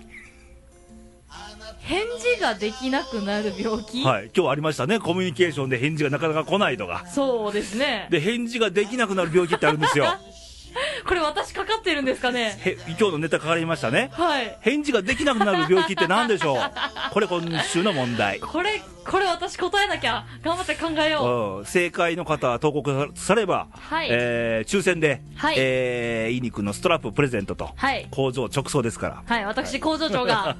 [1.90, 4.04] 返事ができなくなる病気？
[4.04, 7.04] はい、今日ありましたね、コミュニケーションで返事がなかなか来ないとか。
[7.12, 8.06] そうですね。
[8.12, 10.04] で、返事ができなくなる病気ってあるんですよ。
[11.06, 12.58] これ私かかってるんですかね？
[12.64, 14.10] へ今日のネタかかりましたね。
[14.12, 14.56] はい。
[14.60, 16.60] 返事ができなくなる病気って何でしょう？
[17.12, 18.40] これ今週の問題。
[18.40, 20.24] これ、これ私答えなきゃ。
[20.42, 27.68] 頑張って考えようん正解の方は投稿されば、はいえー抽選で、はいえー、いい肉のストラッププレゼントと、う。
[27.76, 28.06] はい。
[28.10, 29.22] 工場直送ですから。
[29.26, 30.56] はい、私工場長が。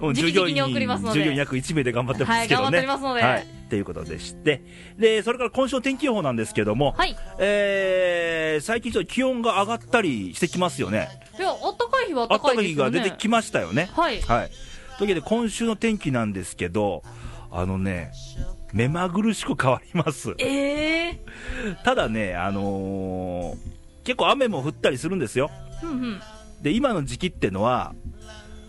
[0.00, 2.64] もう直々に送りますので従業員約1名で頑張ってますけどね。
[2.64, 3.46] はい頑張ってますのではい。
[3.68, 4.62] ということでして。
[4.98, 7.16] で、それから今週の天気予報なんですけども、はい。
[7.38, 11.08] えー、最近ちょっと気温が上がったりしてきますよね。
[11.38, 12.74] いや、あったかい日はあったたかい日。
[12.74, 13.90] が出てきましたよね。
[13.92, 14.20] はい。
[14.22, 14.50] はい。
[14.98, 17.02] というわけで今週の天気なんですけど、
[17.50, 18.12] あのね、
[18.72, 20.34] 目まぐるしく変わります。
[20.38, 21.20] ええ
[21.84, 25.50] ただね、あのー結構雨も降ったりするんですよ。
[25.82, 25.86] ー。
[25.86, 26.20] うんうん。
[26.60, 27.94] で今の時期ってのは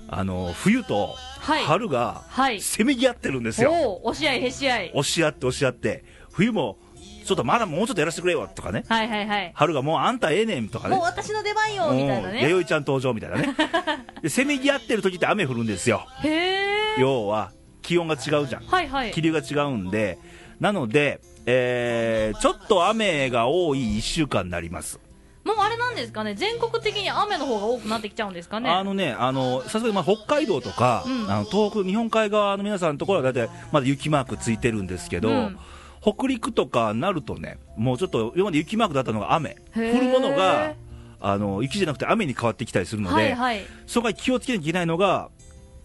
[0.07, 1.63] あの冬とはい。
[1.63, 2.61] 春がはい。
[2.61, 4.91] せめぎ合ってるんですよ、おお、押し合いへし合い。
[4.93, 6.77] 押し合って押し合って冬も
[7.25, 9.51] ちょっとまだもうちょっとやらせてくれよとかねはいはいはい。
[9.55, 12.41] 春がもうあんたええねんとかねもう私の出番よみたいなうんね。
[12.47, 13.55] 弥生ちゃん登場みたいなね
[14.21, 16.65] でせめぎ合ってる時って雨降るんですよへえ。
[16.99, 17.51] 要は
[17.81, 19.21] 気温が違うじゃんはいはい気。
[19.21, 20.17] 流が違うんで
[20.59, 24.99] なので、えーちょっと雨が多い1週間になります
[25.45, 28.69] もうあれなんですかね、全国的に雨の方が多くなってきちゃうんですかね？
[28.69, 35.57] あのね、あのさすがにまあ北海道とか、うんあの東北、日本海側の皆さんのところは大体まだ雪マークついてるんですけど、うん
[36.01, 40.75] 北陸とかなるとね、もうちょっと今まで雪マークだったのが雨、降るものが
[41.19, 43.61] あの雪じゃなくて雨に変わってきたりするので、はいはい。
[43.87, 45.31] そこは気をつけなきゃいけないのが、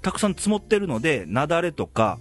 [0.03, 2.19] たくさん積もってるので、雪崩とか、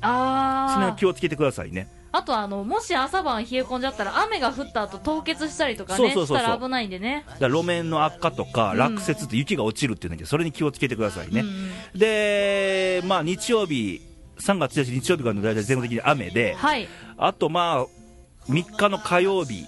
[0.73, 1.89] その気をつけてくださいね。
[2.11, 2.17] あ。
[2.19, 7.23] あとあの、もし朝晩冷え込んじゃったら雨が降った後凍結したりとかね、そうそうそうそうしたら危ないんでね。
[7.27, 11.41] だから路面の悪化とかうん落雪って雪が落ちるっていうんだけど、それに気をつけてくださいね。
[11.41, 14.01] うんうんで、まあ、日曜日、
[14.39, 16.87] 3月1日日曜日からの大体全国的に雨で、はい。
[17.17, 17.85] あとまあ、
[18.51, 19.65] 3日の火曜日、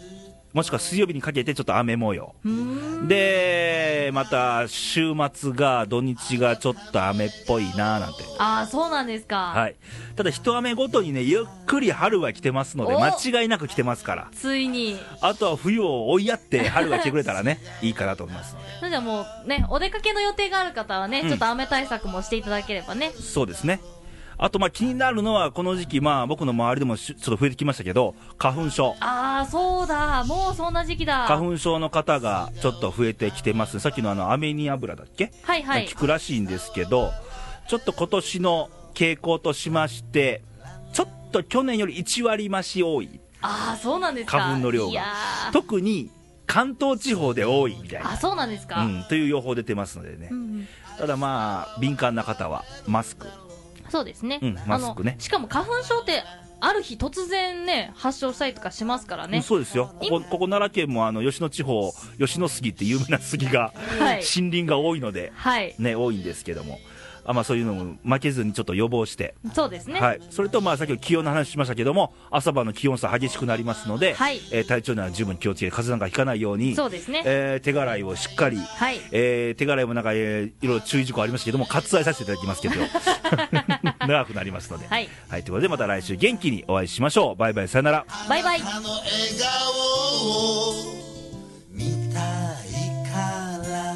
[0.53, 2.35] もしくは水曜日にかけてちょっと雨模様。
[3.07, 8.23] で、また週末が、土日がちょっと雨っぽいななんて。
[8.37, 9.53] ああ、そうなんですか。
[9.55, 9.75] はい。
[10.15, 14.29] ただ一雨ごとにね、ゆっくり春は来てますので、お間違いなく来てますから。
[14.33, 14.97] ついに。
[15.21, 18.67] あとは冬を追いやって春が来てくれたらね、 いいかなと思いますので。
[18.79, 23.11] それじゃあもうね、お出かけの予定がある方はね、うんちょっと雨対策もしていただければね。
[23.11, 23.79] そうですね。
[24.43, 28.95] あとまあ気になるのは、この時期、まあ僕の周りでもしちょっと増えてきましたけど、花粉症。
[28.99, 30.23] ああ、そうだ。
[30.23, 31.25] もうそんな時期だ。
[31.27, 33.79] 花粉症の方がちょっと増えてきてます。
[33.79, 35.31] さっきのあの、アメニ油だっけ？
[35.43, 35.95] はいはい効。
[35.95, 37.11] くらしいんですけど、
[37.67, 40.41] ちょっと今年の傾向としまして、
[40.91, 43.19] ちょっと去年より1割増し多い。
[43.43, 44.39] ああ、そうなんですか。
[44.41, 45.03] 花粉の量が
[45.53, 46.09] 特に
[46.47, 48.17] 関東地方で多いみたいあ、な。
[48.17, 48.83] そうなんですか。
[48.85, 50.33] うん、という予報出てますのでねう。
[50.35, 50.67] ん
[50.97, 53.27] ただまあ、敏感な方はマスク。
[53.91, 54.39] そうですね。
[54.41, 56.23] うんマスクねあのしかも花粉症って、
[56.61, 59.41] ある日突然ね、発症したりとかしますからうんね。
[59.41, 59.93] そうですよ。
[59.99, 64.21] ここ、ここ奈良県もあの、吉野地方、吉野杉って有名な杉が、はい。
[64.35, 65.75] 森林が多いので、はい。
[65.79, 66.79] ね、多いんですけども。
[67.26, 69.99] あまあ、そういうのも負けずにちょっと予防して、そうですね。
[69.99, 77.24] はい、それと、まあ、先ほど気温の話しましたけども、朝晩の気温差激しくなりますので、はいえー体調には十分気をつけて、風邪なんかひかないように、そうですね。
[77.26, 78.99] えー手洗いをしっかり、はい。
[79.11, 82.76] えー手洗いもなんか、えーいろいろ注意事項ありましたけども、割愛させていただきますけど、
[84.07, 84.88] 長くなりますので。
[84.88, 85.09] はい。
[85.30, 87.36] はい、ということで、また来週元気にお会いしましょう。
[87.36, 88.05] バイバイ、さよなら。
[88.28, 88.61] バイバイ。
[88.61, 89.05] あの笑
[89.39, 90.74] 顔を
[91.72, 93.95] 見たいから